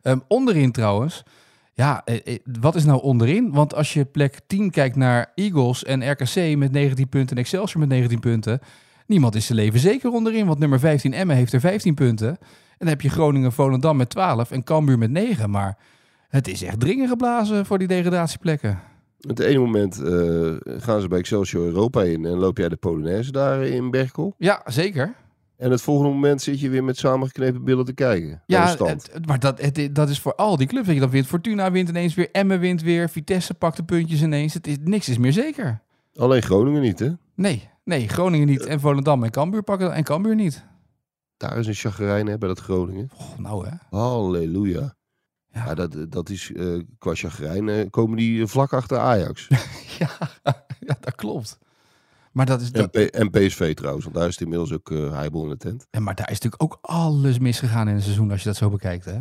Ehm, 0.03 0.19
onderin 0.29 0.73
trouwens, 0.73 1.23
ja, 1.73 2.05
eh, 2.05 2.21
eh, 2.25 2.39
wat 2.61 2.75
is 2.75 2.85
nou 2.85 3.03
onderin? 3.03 3.53
Want 3.53 3.75
als 3.75 3.93
je 3.93 4.05
plek 4.05 4.41
10 4.47 4.71
kijkt 4.71 4.97
naar 4.97 5.33
Eagles 5.35 5.85
en 5.85 6.11
RKC 6.11 6.57
met 6.57 6.73
19 6.73 7.09
punten 7.09 7.37
en 7.37 7.43
Excelsior 7.43 7.81
met 7.81 7.89
19 7.89 8.21
punten. 8.21 8.61
Niemand 9.07 9.35
is 9.35 9.47
zijn 9.47 9.59
leven 9.59 9.81
zeker 9.81 10.11
onderin, 10.11 10.47
want 10.47 10.59
nummer 10.59 10.79
15 10.79 11.13
Emmen 11.13 11.37
heeft 11.37 11.53
er 11.53 11.61
15 11.61 11.95
punten. 11.95 12.29
En 12.29 12.37
dan 12.79 12.89
heb 12.89 13.01
je 13.01 13.09
Groningen 13.09 13.53
Volendam 13.53 13.97
met 13.97 14.11
12 14.11 14.51
en 14.51 14.65
Cambuur 14.65 14.99
met 14.99 15.11
9. 15.11 15.51
Maar 15.51 15.79
het 16.29 16.49
is 16.49 16.63
echt 16.63 16.81
dringen 16.81 17.09
geblazen 17.09 17.67
voor 17.67 17.79
die 17.79 17.89
degradatieplekken. 17.89 18.81
Het 19.27 19.39
ene 19.41 19.59
moment 19.59 20.01
eh, 20.03 20.55
gaan 20.83 21.01
ze 21.01 21.09
bij 21.09 21.19
Excelsior 21.19 21.65
Europa 21.65 22.03
in 22.03 22.25
en 22.25 22.39
loop 22.39 22.59
jij 22.59 22.69
de 22.69 22.77
Polonaise 22.77 23.33
daar 23.33 23.63
in 23.63 23.91
Berkel. 23.91 24.35
Ja, 24.39 24.63
zeker. 24.67 25.15
En 25.57 25.71
het 25.71 25.83
volgende 25.83 26.11
moment 26.13 26.43
zit 26.43 26.61
je 26.61 26.69
weer 26.69 26.85
met 26.85 26.97
samengeknepen 26.97 27.65
billen 27.65 27.85
te 27.85 27.93
kijken. 27.93 28.43
Ja, 28.47 28.77
het- 28.87 29.27
maar 29.27 29.39
dat, 29.39 29.61
het, 29.61 29.89
dat 29.95 30.09
is 30.09 30.21
voor 30.21 30.35
al 30.35 30.57
die 30.57 30.67
clubs. 30.67 30.87
Dat 30.87 30.95
je 30.95 31.01
dan 31.01 31.11
wint. 31.11 31.27
Fortuna 31.27 31.71
wint 31.71 31.89
ineens 31.89 32.15
weer. 32.15 32.29
Emmen 32.33 32.61
wint 32.61 32.83
weer. 32.83 33.09
Vitesse 33.11 33.55
pakt 33.55 33.77
de 33.77 33.85
puntjes 33.85 34.23
ineens. 34.23 34.55
Het 34.55 34.67
is, 34.67 34.77
niks 34.81 35.09
is 35.09 35.19
meer 35.19 35.33
zeker. 35.33 35.81
Alleen 36.17 36.43
Groningen 36.43 36.83
niet, 36.83 36.99
hè? 36.99 37.11
Nee, 37.35 37.69
nee, 37.85 38.09
Groningen 38.09 38.47
niet. 38.47 38.65
En 38.67 38.81
Volendam 38.81 39.25
en 39.25 39.31
Cambuur 39.31 39.63
pakken 39.63 39.93
en 39.93 40.05
Cambuur 40.05 40.35
niet. 40.35 40.65
Daar 41.37 41.59
is 41.59 41.67
een 41.67 41.75
chagrijn 41.75 42.27
hè, 42.27 42.39
bij 42.39 42.49
dat 42.49 42.59
Groningen. 42.61 43.09
Goh, 43.15 43.39
nou 43.39 43.67
hè. 43.69 43.99
Halleluja. 43.99 44.95
Ja. 45.55 45.65
Ja, 45.65 45.75
dat, 45.75 45.97
dat 46.09 46.29
is 46.29 46.53
eh, 46.53 46.67
qua 46.99 47.15
chagrijn 47.15 47.69
eh, 47.69 47.91
komen 47.91 48.17
die 48.17 48.47
vlak 48.47 48.73
achter 48.73 48.99
Ajax. 48.99 49.49
Ja, 49.99 50.11
ja, 50.87 50.97
dat 51.01 51.15
klopt. 51.15 51.59
Maar, 52.33 52.47
dat 52.47 52.61
is, 52.61 52.71
en, 52.71 52.81
dat, 52.81 52.91
P- 52.91 52.97
en 52.97 53.31
PSV 53.31 53.75
trouwens, 53.75 54.05
want 54.05 54.17
daar 54.17 54.27
is 54.27 54.33
het 54.33 54.43
inmiddels 54.43 54.73
ook 54.73 54.91
eh 54.91 55.13
heibel 55.13 55.43
in 55.43 55.49
de 55.49 55.57
tent. 55.57 55.87
en 55.91 56.03
maar 56.03 56.15
daar 56.15 56.31
is 56.31 56.41
natuurlijk 56.41 56.63
ook 56.63 56.79
alles 56.83 57.39
misgegaan 57.39 57.89
in 57.89 57.95
het 57.95 58.03
seizoen 58.03 58.31
als 58.31 58.43
je 58.43 58.49
dat 58.49 58.57
zo 58.57 58.71
bekijkt. 58.71 59.05
Hè? 59.05 59.19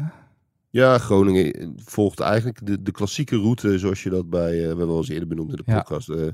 Ja, 0.69 0.97
Groningen 0.97 1.53
eh, 1.53 1.67
volgt 1.75 2.19
eigenlijk 2.19 2.65
de, 2.65 2.81
de 2.81 2.91
klassieke 2.91 3.35
route 3.37 3.77
zoals 3.79 4.03
je 4.03 4.09
dat 4.09 4.29
bij, 4.29 4.51
eh, 4.55 4.61
we 4.61 4.67
hebben 4.67 4.87
wel 4.87 4.97
eens 4.97 5.09
eerder 5.09 5.27
benoemd 5.27 5.49
in 5.49 5.55
de 5.55 5.71
Ja. 5.71 5.77
podcast, 5.77 6.09
eh, 6.09 6.27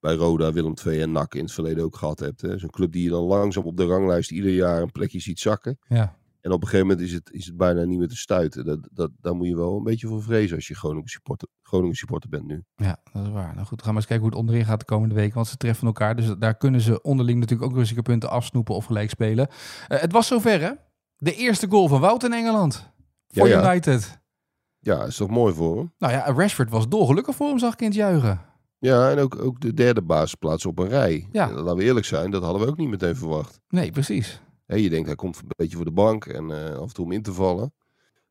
bij 0.00 0.14
Roda, 0.14 0.52
Willem 0.52 0.74
II 0.86 1.00
en 1.00 1.12
NAC 1.12 1.34
in 1.34 1.42
het 1.42 1.52
verleden 1.52 1.84
ook 1.84 1.96
gehad 1.96 2.18
hebt. 2.18 2.40
hè. 2.40 2.58
Zo'n 2.58 2.70
club 2.70 2.92
die 2.92 3.02
je 3.02 3.10
dan 3.10 3.22
langzaam 3.22 3.64
op 3.64 3.76
de 3.76 3.84
ranglijst 3.84 4.30
ieder 4.30 4.50
jaar 4.52 4.82
een 4.82 4.92
plekje 4.92 5.20
ziet 5.20 5.40
zakken. 5.40 5.78
Ja. 5.88 6.16
En 6.42 6.52
op 6.52 6.62
een 6.62 6.68
gegeven 6.68 6.86
moment 6.86 7.06
is 7.06 7.12
het, 7.12 7.30
is 7.32 7.46
het 7.46 7.56
bijna 7.56 7.84
niet 7.84 7.98
meer 7.98 8.08
te 8.08 8.16
stuiten. 8.16 8.64
Dat, 8.64 8.88
dat, 8.92 9.10
daar 9.20 9.34
moet 9.34 9.46
je 9.46 9.56
wel 9.56 9.76
een 9.76 9.82
beetje 9.82 10.06
voor 10.06 10.22
vrezen 10.22 10.56
als 10.56 10.68
je 10.68 10.74
Groningen 10.74 11.08
supporter, 11.08 11.48
Groningen 11.62 11.96
supporter 11.96 12.30
bent 12.30 12.46
nu. 12.46 12.64
Ja, 12.76 12.96
dat 13.12 13.22
is 13.26 13.30
waar. 13.32 13.54
Nou 13.54 13.66
goed, 13.66 13.78
we 13.78 13.84
gaan 13.84 13.94
maar 13.94 14.02
eens 14.02 14.06
kijken 14.06 14.20
hoe 14.20 14.30
het 14.30 14.38
onderin 14.38 14.64
gaat 14.64 14.78
de 14.78 14.84
komende 14.84 15.14
weken. 15.14 15.34
Want 15.34 15.46
ze 15.46 15.56
treffen 15.56 15.86
elkaar. 15.86 16.16
Dus 16.16 16.34
daar 16.38 16.54
kunnen 16.56 16.80
ze 16.80 17.02
onderling 17.02 17.38
natuurlijk 17.40 17.70
ook 17.70 17.76
rustige 17.76 18.02
punten 18.02 18.30
afsnoepen 18.30 18.74
of 18.74 18.84
gelijk 18.84 19.10
spelen. 19.10 19.48
Eh, 19.88 20.00
het 20.00 20.12
was 20.12 20.26
zover 20.26 20.60
hè. 20.60 20.70
De 21.16 21.34
eerste 21.34 21.66
goal 21.68 21.88
van 21.88 22.00
Wout 22.00 22.24
in 22.24 22.32
Engeland. 22.32 22.90
Voor 23.28 23.48
Ja, 23.48 23.60
ja. 23.60 23.70
United. 23.70 24.20
Ja, 24.78 25.04
is 25.04 25.16
toch 25.16 25.30
mooi 25.30 25.54
voor 25.54 25.76
hem? 25.76 25.92
Nou 25.98 26.12
ja, 26.12 26.32
Rashford 26.32 26.70
was 26.70 26.88
dolgelukkig 26.88 27.34
voor 27.36 27.48
hem, 27.48 27.58
zag 27.58 27.72
ik 27.72 27.80
in 27.80 27.86
het 27.86 27.94
juichen. 27.96 28.40
Ja, 28.78 29.10
en 29.10 29.18
ook, 29.18 29.42
ook 29.42 29.60
de 29.60 29.74
derde 29.74 30.02
basisplaats 30.02 30.66
op 30.66 30.78
een 30.78 30.88
rij. 30.88 31.28
Ja. 31.32 31.50
Laten 31.52 31.76
we 31.76 31.82
eerlijk 31.82 32.06
zijn, 32.06 32.30
dat 32.30 32.42
hadden 32.42 32.62
we 32.62 32.68
ook 32.68 32.76
niet 32.76 32.88
meteen 32.88 33.16
verwacht. 33.16 33.60
Nee, 33.68 33.90
precies. 33.90 34.40
Je 34.80 34.90
denkt, 34.90 35.06
hij 35.06 35.16
komt 35.16 35.38
een 35.38 35.48
beetje 35.56 35.76
voor 35.76 35.84
de 35.84 35.90
bank 35.90 36.26
en 36.26 36.50
eh, 36.50 36.74
af 36.76 36.88
en 36.88 36.94
toe 36.94 37.04
om 37.04 37.12
in 37.12 37.22
te 37.22 37.32
vallen. 37.32 37.74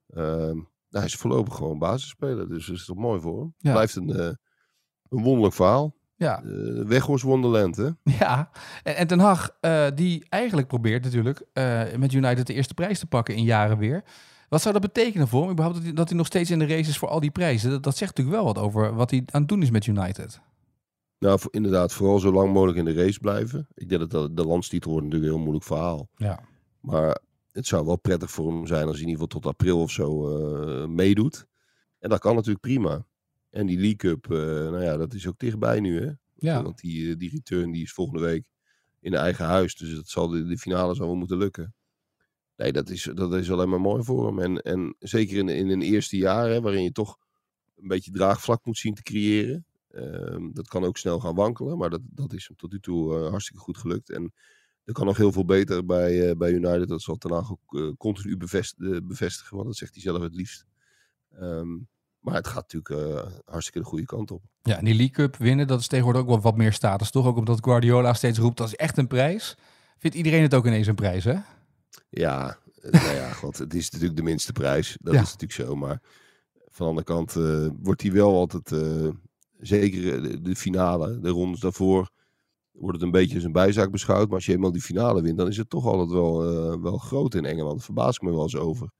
Ehm, 0.07 0.55
nou, 0.55 0.65
hij 0.89 1.05
is 1.05 1.15
voorlopig 1.15 1.55
gewoon 1.55 1.79
basisspeler, 1.79 2.49
dus 2.49 2.65
dat 2.65 2.75
is 2.75 2.85
toch 2.85 2.97
mooi 2.97 3.21
voor 3.21 3.39
hem. 3.39 3.53
Ja. 3.57 3.71
Blijft 3.71 3.95
een, 3.95 4.09
eh, 4.09 4.25
een 5.09 5.23
wonderlijk 5.23 5.53
verhaal. 5.55 5.93
Ja, 6.15 6.41
Uh, 6.43 6.85
Weghorst 6.85 7.23
Wonderland, 7.23 7.75
hè? 7.75 7.89
ja. 8.19 8.49
En, 8.83 8.95
en 8.95 9.07
Ten 9.07 9.19
Hag, 9.19 9.49
eh, 9.59 9.87
die 9.95 10.25
eigenlijk 10.29 10.67
probeert 10.67 11.03
natuurlijk 11.03 11.45
met 11.97 12.13
United 12.13 12.47
de 12.47 12.53
eerste 12.53 12.73
prijs 12.73 12.99
te 12.99 13.05
pakken 13.05 13.35
in 13.35 13.43
jaren 13.43 13.77
weer. 13.77 14.03
Wat 14.49 14.61
zou 14.61 14.73
dat 14.73 14.93
betekenen 14.93 15.27
voor 15.27 15.41
hem? 15.41 15.51
Überhaupt 15.51 15.77
dat 15.77 15.85
hij, 15.85 15.95
dat 15.95 16.09
hij 16.09 16.17
nog 16.17 16.27
steeds 16.27 16.51
in 16.51 16.59
de 16.59 16.67
race 16.67 16.89
is 16.89 16.97
voor 16.97 17.07
al 17.07 17.19
die 17.19 17.31
prijzen. 17.31 17.69
Dat, 17.69 17.83
dat 17.83 17.97
zegt 17.97 18.17
natuurlijk 18.17 18.43
wel 18.43 18.53
wat 18.53 18.63
over 18.63 18.95
wat 18.95 19.11
hij 19.11 19.23
aan 19.31 19.39
het 19.39 19.49
doen 19.49 19.61
is 19.61 19.71
met 19.71 19.85
United. 19.85 20.41
Nou, 21.21 21.39
inderdaad, 21.49 21.93
vooral 21.93 22.19
zo 22.19 22.31
lang 22.31 22.53
mogelijk 22.53 22.77
in 22.77 22.85
de 22.85 22.93
race 22.93 23.19
blijven. 23.19 23.67
Ik 23.73 23.89
denk 23.89 24.09
dat 24.09 24.11
de, 24.11 24.33
de 24.33 24.45
landstitel 24.45 24.91
wordt 24.91 25.05
natuurlijk 25.05 25.31
een 25.31 25.37
heel 25.37 25.45
moeilijk 25.45 25.69
verhaal. 25.69 26.09
Ja. 26.15 26.43
Maar 26.79 27.21
het 27.51 27.67
zou 27.67 27.85
wel 27.85 27.95
prettig 27.95 28.31
voor 28.31 28.53
hem 28.53 28.67
zijn 28.67 28.87
als 28.87 28.95
hij 28.95 29.03
in 29.03 29.09
ieder 29.09 29.23
geval 29.23 29.41
tot 29.41 29.51
april 29.51 29.81
of 29.81 29.91
zo 29.91 30.37
eh, 30.37 30.87
meedoet. 30.87 31.45
En 31.99 32.09
dat 32.09 32.19
kan 32.19 32.35
natuurlijk 32.35 32.61
prima. 32.61 33.05
En 33.49 33.65
die 33.65 33.77
League 33.77 33.95
Cup, 33.95 34.31
eh, 34.31 34.37
nou 34.37 34.83
ja, 34.83 34.97
dat 34.97 35.13
is 35.13 35.27
ook 35.27 35.39
dichtbij 35.39 35.79
nu, 35.79 36.01
hè? 36.01 36.11
Ja. 36.35 36.63
Want 36.63 36.77
die, 36.77 37.11
eh, 37.11 37.17
die 37.17 37.29
return 37.29 37.71
die 37.71 37.83
is 37.83 37.93
volgende 37.93 38.21
week 38.21 38.43
in 38.99 39.13
eigen 39.13 39.45
huis. 39.45 39.75
Dus 39.75 39.95
dat 39.95 40.07
zal 40.07 40.27
de, 40.27 40.45
de 40.45 40.57
finale 40.57 40.95
zal 40.95 41.05
wel 41.05 41.15
moeten 41.15 41.37
lukken. 41.37 41.73
Nee, 42.55 42.71
dat 42.71 42.89
is, 42.89 43.09
dat 43.13 43.33
is 43.33 43.51
alleen 43.51 43.69
maar 43.69 43.81
mooi 43.81 44.03
voor 44.03 44.27
hem. 44.27 44.39
En, 44.39 44.61
en 44.61 44.95
zeker 44.99 45.37
in, 45.37 45.49
in 45.49 45.69
een 45.69 45.81
eerste 45.81 46.17
jaar, 46.17 46.49
hè, 46.49 46.61
waarin 46.61 46.83
je 46.83 46.91
toch 46.91 47.17
een 47.75 47.87
beetje 47.87 48.11
draagvlak 48.11 48.65
moet 48.65 48.77
zien 48.77 48.93
te 48.93 49.03
creëren. 49.03 49.65
Ehm, 49.91 50.51
dat 50.53 50.67
kan 50.67 50.83
ook 50.83 50.97
snel 50.97 51.19
gaan 51.19 51.35
wankelen, 51.35 51.77
maar 51.77 51.89
dat, 51.89 52.01
dat 52.03 52.33
is 52.33 52.47
hem 52.47 52.57
tot 52.57 52.71
nu 52.71 52.79
toe 52.79 53.15
eh, 53.17 53.29
hartstikke 53.29 53.61
goed 53.61 53.77
gelukt. 53.77 54.09
En 54.09 54.33
er 54.83 54.93
kan 54.93 55.05
nog 55.05 55.17
heel 55.17 55.31
veel 55.31 55.45
beter 55.45 55.85
bij, 55.85 56.29
eh, 56.29 56.35
bij 56.35 56.51
United. 56.51 56.87
Dat 56.87 57.01
zal 57.01 57.15
Ten 57.15 57.31
Hag 57.31 57.51
ook 57.51 57.79
eh, 57.79 57.91
continu 57.97 58.37
bevest, 58.37 58.75
eh, 58.79 58.97
bevestigen, 59.03 59.55
want 59.55 59.67
dat 59.67 59.77
zegt 59.77 59.93
hij 59.93 60.01
zelf 60.01 60.21
het 60.21 60.35
liefst. 60.35 60.65
Ehm, 61.31 61.67
maar 62.19 62.33
het 62.35 62.47
gaat 62.47 62.73
natuurlijk 62.73 63.25
hartstikke 63.45 63.79
de 63.79 63.85
goede 63.85 64.05
kant 64.05 64.31
op. 64.31 64.43
Ja, 64.61 64.77
en 64.77 64.85
die 64.85 64.93
League 64.95 65.15
Cup 65.15 65.35
winnen, 65.37 65.67
dat 65.67 65.79
is 65.79 65.87
tegenwoordig 65.87 66.21
ook 66.21 66.27
wel 66.27 66.41
wat 66.41 66.57
meer 66.57 66.73
status, 66.73 67.11
toch? 67.11 67.25
Ook 67.25 67.37
omdat 67.37 67.63
Guardiola 67.63 68.13
steeds 68.13 68.39
roept, 68.39 68.57
dat 68.57 68.67
is 68.67 68.75
echt 68.75 68.97
een 68.97 69.07
prijs. 69.07 69.55
Vindt 69.97 70.15
iedereen 70.15 70.41
het 70.41 70.53
ook 70.53 70.65
ineens 70.65 70.87
een 70.87 70.95
prijs, 70.95 71.23
hè? 71.23 71.35
Ja, 72.09 72.57
nou 72.81 73.15
ja, 73.15 73.31
god, 73.31 73.57
het 73.57 73.73
is 73.73 73.89
natuurlijk 73.89 74.17
de 74.17 74.23
minste 74.25 74.51
prijs. 74.51 74.97
Dat 75.01 75.13
Ja. 75.13 75.21
is 75.21 75.25
natuurlijk 75.37 75.69
zo. 75.69 75.75
Maar 75.75 76.01
van 76.69 76.85
de 76.85 77.01
andere 77.01 77.05
kant 77.05 77.33
wordt 77.83 78.01
hij 78.01 78.11
wel 78.11 78.35
altijd, 78.35 78.71
zeker 79.61 80.13
eh, 80.15 80.21
de, 80.21 80.41
de 80.41 80.55
finale, 80.55 81.19
de 81.19 81.29
rondes 81.29 81.59
daarvoor, 81.59 82.09
wordt 82.71 82.95
het 82.95 83.05
een 83.05 83.11
beetje 83.11 83.35
als 83.35 83.43
een 83.43 83.51
bijzaak 83.51 83.91
beschouwd. 83.91 84.25
Maar 84.27 84.35
als 84.35 84.45
je 84.45 84.53
eenmaal 84.53 84.71
die 84.71 84.81
finale 84.81 85.21
wint, 85.21 85.37
dan 85.37 85.47
is 85.47 85.57
het 85.57 85.69
toch 85.69 85.85
altijd 85.85 86.09
wel, 86.09 86.43
eh, 86.71 86.81
wel 86.81 86.97
groot 86.97 87.35
in 87.35 87.45
Engeland. 87.45 87.75
Daar 87.75 87.85
verbaas 87.85 88.15
ik 88.15 88.21
me 88.21 88.29
wel 88.31 88.41
eens 88.41 88.55
over. 88.57 88.91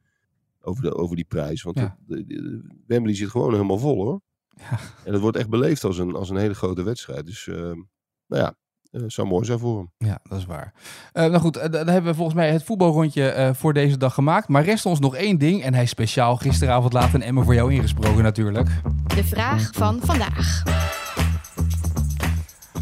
Over, 0.61 0.83
de, 0.83 0.93
over 0.95 1.15
die 1.15 1.25
prijs. 1.25 1.61
Want 1.61 1.77
Ja. 1.77 1.83
het- 1.83 2.07
de, 2.07 2.25
de- 2.25 2.81
Wembley 2.87 3.15
zit 3.15 3.29
gewoon 3.29 3.51
helemaal 3.51 3.77
vol 3.79 4.03
hoor. 4.03 4.21
Ja. 4.49 4.79
En 5.05 5.11
het 5.13 5.21
wordt 5.21 5.37
echt 5.37 5.49
beleefd 5.49 5.83
als 5.83 5.97
een, 5.97 6.15
als 6.15 6.29
een 6.29 6.35
hele 6.37 6.53
grote 6.53 6.83
wedstrijd. 6.83 7.25
Dus 7.25 7.47
eh, 7.47 7.55
nou 7.55 8.41
ja, 8.43 8.55
zou 8.91 9.27
mooi 9.27 9.45
zijn 9.45 9.59
voor 9.59 9.77
hem. 9.77 10.07
Ja, 10.07 10.19
dat 10.23 10.37
is 10.39 10.45
waar. 10.45 10.73
Eh, 11.13 11.25
nou 11.25 11.39
goed, 11.39 11.57
eh, 11.57 11.71
dan 11.71 11.87
hebben 11.87 12.11
we 12.11 12.17
volgens 12.17 12.35
mij 12.35 12.51
het 12.51 12.63
voetbalrondje 12.63 13.27
eh, 13.29 13.49
voor 13.53 13.73
deze 13.73 13.97
dag 13.97 14.13
gemaakt. 14.13 14.47
Maar 14.47 14.63
rest 14.63 14.85
ons 14.85 14.99
nog 14.99 15.15
één 15.15 15.37
ding. 15.37 15.63
En 15.63 15.73
hij 15.73 15.83
is 15.83 15.89
speciaal 15.89 16.35
gisteravond 16.35 16.93
laat 16.93 17.13
een 17.13 17.21
Emmer 17.21 17.43
voor 17.43 17.53
jou 17.53 17.73
ingesproken 17.73 18.23
natuurlijk. 18.23 18.69
De 19.15 19.23
vraag 19.23 19.69
van 19.73 19.99
vandaag. 20.03 20.63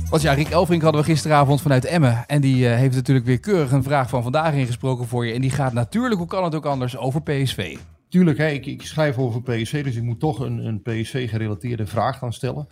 Want 0.09 0.21
ja, 0.21 0.33
Rick 0.33 0.49
Elfrink 0.49 0.81
hadden 0.81 1.01
we 1.01 1.07
gisteravond 1.07 1.61
vanuit 1.61 1.85
Emmen. 1.85 2.23
En 2.27 2.41
die 2.41 2.69
eh, 2.69 2.75
heeft 2.75 2.95
natuurlijk 2.95 3.25
weer 3.25 3.39
keurig 3.39 3.71
een 3.71 3.83
vraag 3.83 4.09
van 4.09 4.23
vandaag 4.23 4.53
ingesproken 4.53 5.07
voor 5.07 5.25
je. 5.25 5.33
En 5.33 5.41
die 5.41 5.49
gaat 5.49 5.73
natuurlijk, 5.73 6.19
hoe 6.19 6.27
kan 6.27 6.43
het 6.43 6.55
ook 6.55 6.65
anders, 6.65 6.97
over 6.97 7.21
PSV. 7.21 7.77
Tuurlijk, 8.07 8.37
hè, 8.37 8.47
ik, 8.47 8.65
ik 8.65 8.81
schrijf 8.81 9.17
over 9.17 9.41
PSV, 9.41 9.83
dus 9.83 9.95
ik 9.95 10.03
moet 10.03 10.19
toch 10.19 10.39
een, 10.39 10.65
een 10.65 10.81
PSV-gerelateerde 10.81 11.85
vraag 11.85 12.17
gaan 12.17 12.33
stellen. 12.33 12.67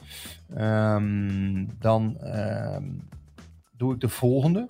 Ehm, 0.56 1.66
dan 1.80 2.18
ehm, 2.20 2.84
doe 3.78 3.94
ik 3.94 4.00
de 4.00 4.10
volgende. 4.10 4.68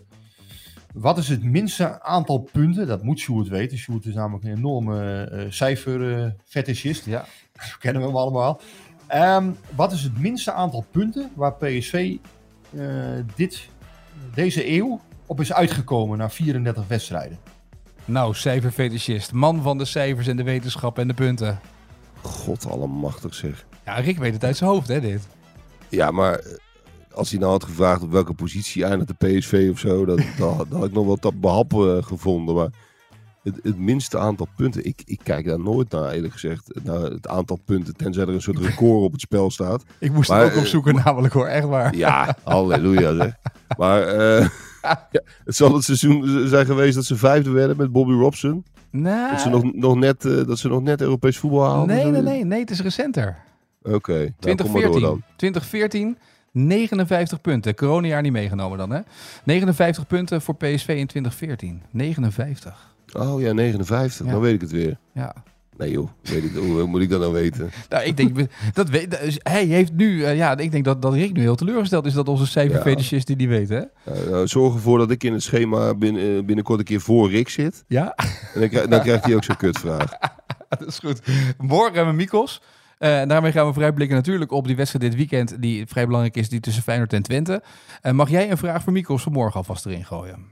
Wat 0.93 1.17
is 1.17 1.29
het 1.29 1.43
minste 1.43 2.01
aantal 2.01 2.39
punten? 2.51 2.87
Dat 2.87 3.03
moet 3.03 3.19
Sjoerd 3.19 3.47
weten. 3.47 3.77
Sjoerd 3.77 4.05
is 4.05 4.13
namelijk 4.13 4.43
een 4.45 4.57
enorme 4.57 5.23
eh 5.23 5.45
cijferfetischist. 5.49 7.05
Ja. 7.05 7.25
Zo 7.69 7.75
kennen 7.79 8.01
we 8.01 8.07
hem 8.07 8.17
allemaal. 8.17 8.61
Ehm, 9.07 9.51
wat 9.75 9.91
is 9.91 10.03
het 10.03 10.19
minste 10.19 10.51
aantal 10.51 10.85
punten 10.91 11.31
waar 11.35 11.53
PSV 11.53 12.17
eh, 12.75 12.85
dit, 13.35 13.67
deze 14.33 14.69
eeuw 14.69 15.01
op 15.25 15.39
is 15.39 15.53
uitgekomen 15.53 16.17
na 16.17 16.29
34 16.29 16.87
wedstrijden? 16.87 17.37
Nou, 18.05 18.33
cijferfetischist. 18.33 19.31
Man 19.31 19.61
van 19.61 19.77
de 19.77 19.85
cijfers 19.85 20.27
en 20.27 20.37
de 20.37 20.43
wetenschap 20.43 20.99
en 20.99 21.07
de 21.07 21.13
punten. 21.13 21.59
God 22.21 22.65
allemachtig 22.69 23.33
zeg. 23.33 23.65
Ja, 23.85 23.93
Rick 23.93 24.17
weet 24.17 24.33
het 24.33 24.43
uit 24.43 24.57
zijn 24.57 24.69
hoofd, 24.69 24.87
hè, 24.87 25.01
dit. 25.01 25.27
Ja, 25.89 26.11
maar 26.11 26.39
eh, 26.39 26.53
als 27.17 27.29
hij 27.29 27.39
nou 27.39 27.51
had 27.51 27.63
gevraagd 27.63 28.01
op 28.01 28.11
welke 28.11 28.33
positie 28.33 28.83
eindigt 28.83 29.19
de 29.19 29.27
PSV 29.27 29.69
of 29.71 29.79
zo, 29.79 30.05
dat, 30.05 30.17
dat, 30.37 30.57
dat 30.57 30.67
had 30.69 30.85
ik 30.85 30.93
nog 30.93 31.05
wel 31.05 31.15
te 31.15 31.31
behappen 31.33 31.97
eh, 31.97 32.03
gevonden. 32.03 32.55
Maar 32.55 32.69
het, 33.43 33.59
het 33.63 33.77
minste 33.77 34.17
aantal 34.17 34.47
punten, 34.55 34.85
ik, 34.85 35.01
ik 35.05 35.19
kijk 35.23 35.45
daar 35.45 35.59
nooit 35.59 35.91
naar 35.91 36.11
eerlijk 36.11 36.33
gezegd. 36.33 36.71
Naar 36.83 37.01
het 37.01 37.27
aantal 37.27 37.59
punten, 37.65 37.95
tenzij 37.95 38.23
er 38.23 38.29
een 38.29 38.41
soort 38.41 38.57
record 38.57 39.03
op 39.03 39.11
het 39.11 39.21
spel 39.21 39.51
staat. 39.51 39.83
Ik 39.99 40.11
moest 40.11 40.29
Maar, 40.29 40.39
het 40.39 40.47
ook 40.47 40.55
eh, 40.55 40.61
opzoeken 40.61 40.95
namelijk 40.95 41.33
hoor, 41.33 41.47
echt 41.47 41.67
waar. 41.67 41.95
Ja, 41.95 42.35
halleluja 42.43 43.15
zeg. 43.15 43.33
Maar 43.77 44.01
eh, 44.01 44.49
ja, 44.81 45.23
het 45.45 45.55
zal 45.55 45.73
het 45.73 45.83
seizoen 45.83 46.47
zijn 46.47 46.65
geweest 46.65 46.95
dat 46.95 47.05
ze 47.05 47.15
vijfde 47.15 47.49
werden 47.49 47.77
met 47.77 47.91
Bobby 47.91 48.13
Robson. 48.13 48.65
Nee, 48.89 49.31
Dat 49.31 49.41
ze 49.41 49.49
nog, 49.49 49.73
nog, 49.73 49.95
net, 49.95 50.21
dat 50.21 50.57
ze 50.57 50.67
nog 50.67 50.81
net 50.81 51.01
Europees 51.01 51.37
voetbal 51.37 51.63
haalden. 51.63 51.95
nee, 51.95 52.05
nee, 52.05 52.21
nee, 52.21 52.45
nee, 52.45 52.59
het 52.59 52.69
is 52.69 52.81
recenter. 52.81 53.37
Oké, 53.83 54.33
nou, 54.39 54.55
kom 54.55 54.71
maar 54.71 54.81
door 54.81 54.91
2014. 54.91 55.01
dan. 55.01 55.21
2014, 55.35 56.17
59 56.65 57.41
punten. 57.41 57.75
Coronajaar 57.75 58.21
niet 58.21 58.31
meegenomen 58.31 58.77
dan, 58.77 58.89
hè? 58.89 58.99
59 59.43 60.07
punten 60.07 60.41
voor 60.41 60.55
PSV 60.55 60.87
in 60.87 61.07
2014. 61.07 61.81
59. 61.91 62.95
Oh 63.13 63.41
ja, 63.41 63.51
59, 63.53 64.25
Ja. 64.25 64.31
dan 64.31 64.41
weet 64.41 64.53
ik 64.53 64.61
het 64.61 64.71
weer. 64.71 64.97
Ja. 65.13 65.33
Nee 65.77 65.91
joh, 65.91 66.09
weet 66.21 66.43
ik, 66.43 66.51
hoe 66.55 66.85
moet 66.85 67.01
ik 67.01 67.09
dat 67.09 67.19
nou 67.19 67.33
weten? 67.33 67.69
Nou, 67.89 68.03
ik 68.03 68.17
denk, 68.17 68.37
dat 68.73 68.89
weet, 68.89 69.39
hij 69.43 69.65
heeft 69.65 69.93
nu, 69.93 70.23
eh, 70.23 70.37
ja, 70.37 70.57
ik 70.57 70.71
denk 70.71 70.85
dat, 70.85 71.01
dat 71.01 71.13
Rick 71.13 71.33
nu 71.33 71.41
heel 71.41 71.55
teleurgesteld 71.55 72.05
is 72.05 72.13
dat 72.13 72.27
onze 72.27 72.47
cijferfetischist 72.47 73.27
die 73.27 73.35
die 73.35 73.47
weet, 73.49 73.69
hè? 73.69 73.81
Nou, 74.05 74.29
nou, 74.29 74.47
zorg 74.47 74.73
ervoor 74.73 74.97
dat 74.97 75.11
ik 75.11 75.23
in 75.23 75.33
het 75.33 75.43
schema 75.43 75.95
binnen, 75.95 76.37
eh, 76.37 76.43
binnenkort 76.43 76.79
een 76.79 76.85
keer 76.85 77.01
voor 77.01 77.29
Rick 77.29 77.49
zit. 77.49 77.83
Ja, 77.87 78.15
En 78.53 78.69
dan, 78.71 78.89
dan 78.89 79.01
krijgt 79.01 79.25
hij 79.25 79.35
ook 79.35 79.43
zo'n 79.43 79.57
kutvraag. 79.57 80.11
dat 80.69 80.87
is 80.87 80.99
goed. 80.99 81.21
Morgen 81.57 81.93
hebben 81.95 82.13
we 82.13 82.19
Mikos. 82.21 82.61
En 82.97 83.27
daarmee 83.27 83.51
gaan 83.51 83.67
we 83.67 83.73
vooruitblikken 83.73 84.17
natuurlijk 84.17 84.51
op 84.51 84.67
die 84.67 84.75
wedstrijd 84.75 85.05
dit 85.05 85.15
weekend, 85.15 85.61
die 85.61 85.87
vrij 85.87 86.05
belangrijk 86.05 86.35
is, 86.35 86.49
die 86.49 86.59
tussen 86.59 86.83
Feyenoord 86.83 87.13
en 87.13 87.23
Twente. 87.23 87.63
Eh, 88.01 88.11
mag 88.11 88.29
jij 88.29 88.51
een 88.51 88.57
vraag 88.57 88.83
voor 88.83 88.93
Mikos 88.93 89.23
voor 89.23 89.31
morgen 89.31 89.57
alvast 89.57 89.85
erin 89.85 90.05
gooien? 90.05 90.45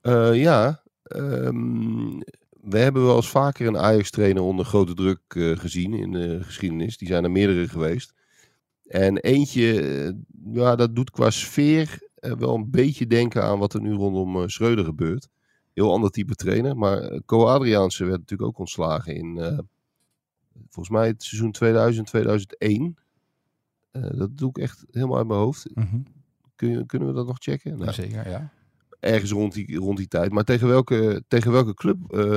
Eh, 0.00 0.42
ja, 0.42 0.82
ehm, 1.02 2.18
we 2.60 2.78
hebben 2.78 3.04
wel 3.04 3.16
eens 3.16 3.28
vaker 3.28 3.66
een 3.66 3.78
Ajax-trainer 3.78 4.42
onder 4.42 4.64
grote 4.64 4.94
druk 4.94 5.20
gezien 5.58 5.94
in 5.94 6.12
de 6.12 6.38
geschiedenis. 6.42 6.98
Die 6.98 7.08
zijn 7.08 7.24
er 7.24 7.30
meerdere 7.30 7.68
geweest. 7.68 8.14
En 8.86 9.18
eentje, 9.18 10.16
ja, 10.52 10.76
dat 10.76 10.94
doet 10.94 11.10
qua 11.10 11.30
sfeer 11.30 12.08
wel 12.14 12.54
een 12.54 12.70
beetje 12.70 13.06
denken 13.06 13.42
aan 13.42 13.58
wat 13.58 13.74
er 13.74 13.80
nu 13.80 13.92
rondom 13.92 14.48
Schreuder 14.48 14.84
gebeurt. 14.84 15.28
Heel 15.74 15.92
ander 15.92 16.10
type 16.10 16.34
trainer. 16.34 16.76
Maar 16.76 17.20
Co 17.26 17.46
Adriaanse 17.46 18.04
werd 18.04 18.18
natuurlijk 18.18 18.48
ook 18.48 18.58
ontslagen 18.58 19.14
in, 19.14 19.64
volgens 20.68 20.88
mij, 20.96 21.06
het 21.06 21.22
seizoen 21.22 21.52
2000, 21.52 22.06
2001. 22.06 22.98
Eh, 23.90 24.10
dat 24.10 24.38
doe 24.38 24.48
ik 24.48 24.58
echt 24.58 24.84
helemaal 24.90 25.16
uit 25.16 25.26
mijn 25.26 25.40
hoofd. 25.40 25.66
Kun 26.56 26.68
je, 26.68 26.86
kunnen 26.86 27.08
we 27.08 27.14
dat 27.14 27.26
nog 27.26 27.36
checken? 27.38 27.78
Nou, 27.78 27.92
Zeker, 27.92 28.28
ja. 28.28 28.52
ergens 29.00 29.30
rond 29.30 29.52
die, 29.52 29.76
rond 29.76 29.96
die 29.96 30.08
tijd. 30.08 30.32
Maar 30.32 30.44
tegen 30.44 30.68
welke, 30.68 31.24
tegen 31.28 31.52
welke 31.52 31.74
club 31.74 32.12
eh, 32.12 32.36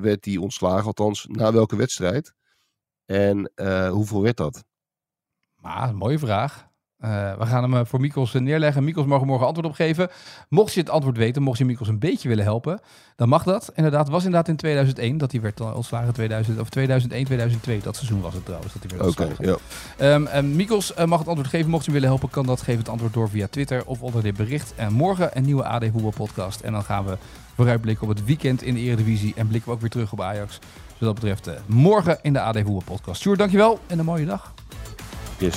werd 0.00 0.24
hij 0.24 0.36
ontslagen? 0.36 0.86
Althans, 0.86 1.26
na 1.30 1.52
welke 1.52 1.76
wedstrijd? 1.76 2.34
En 3.04 3.52
eh, 3.54 3.90
hoeveel 3.90 4.22
werd 4.22 4.36
dat? 4.36 4.64
Maar, 5.56 5.96
mooie 5.96 6.18
vraag. 6.18 6.68
Eh, 7.00 7.38
we 7.38 7.46
gaan 7.46 7.62
hem 7.62 7.74
eh, 7.74 7.80
voor 7.84 8.00
Mikos 8.00 8.34
eh, 8.34 8.40
neerleggen. 8.40 8.84
Mikos 8.84 9.04
mag 9.04 9.24
morgen 9.24 9.46
antwoord 9.46 9.68
op 9.68 9.74
geven. 9.74 10.08
Mocht 10.48 10.74
je 10.74 10.80
het 10.80 10.90
antwoord 10.90 11.16
weten, 11.16 11.42
mocht 11.42 11.58
je 11.58 11.64
Mikos 11.64 11.88
een 11.88 11.98
beetje 11.98 12.28
willen 12.28 12.44
helpen, 12.44 12.80
dan 13.16 13.28
mag 13.28 13.42
dat. 13.42 13.72
Inderdaad, 13.74 14.08
was 14.08 14.24
inderdaad 14.24 14.48
in 14.48 14.56
2001 14.56 15.18
dat 15.18 15.32
hij 15.32 15.40
werd 15.40 15.60
ontslagen. 15.60 16.12
2000, 16.12 16.60
of 16.60 16.68
2001, 16.68 17.24
2002, 17.24 17.80
dat 17.80 17.96
seizoen 17.96 18.20
was 18.20 18.34
het 18.34 18.44
trouwens 18.44 18.72
dat 18.72 18.82
hij 18.82 18.98
werd 18.98 19.10
Oké, 19.10 19.22
ontslagen. 19.22 19.58
ja. 19.98 20.14
Ehm, 20.14 20.26
en 20.26 20.56
Mikos 20.56 20.94
mag 21.06 21.18
het 21.18 21.28
antwoord 21.28 21.48
geven. 21.48 21.70
Mocht 21.70 21.84
je 21.84 21.92
willen 21.92 22.08
helpen, 22.08 22.30
kan 22.30 22.46
dat. 22.46 22.62
Geef 22.62 22.78
het 22.78 22.88
antwoord 22.88 23.12
door 23.12 23.28
via 23.28 23.46
Twitter 23.50 23.86
of 23.86 24.02
onder 24.02 24.22
dit 24.22 24.36
bericht. 24.36 24.74
En 24.76 24.92
morgen 24.92 25.30
een 25.36 25.44
nieuwe 25.44 25.64
AD 25.64 25.84
Voetbal 25.92 26.10
podcast. 26.10 26.60
En 26.60 26.72
dan 26.72 26.84
gaan 26.84 27.04
we 27.04 27.16
vooruitblikken 27.54 28.08
op 28.08 28.16
het 28.16 28.24
weekend 28.24 28.62
in 28.62 28.74
de 28.74 28.80
Eredivisie. 28.80 29.32
En 29.36 29.46
blikken 29.46 29.68
we 29.68 29.74
ook 29.74 29.80
weer 29.80 29.90
terug 29.90 30.12
op 30.12 30.20
Ajax. 30.20 30.58
Dus 30.58 31.06
wat 31.06 31.08
dat 31.08 31.14
betreft 31.14 31.50
morgen 31.66 32.18
in 32.22 32.32
de 32.32 32.40
AD 32.40 32.56
Voetbal 32.56 32.82
podcast. 32.84 33.20
Sjoerd, 33.20 33.38
dankjewel 33.38 33.78
en 33.86 33.98
een 33.98 34.04
mooie 34.04 34.26
dag. 34.26 34.54
Yes. 35.38 35.56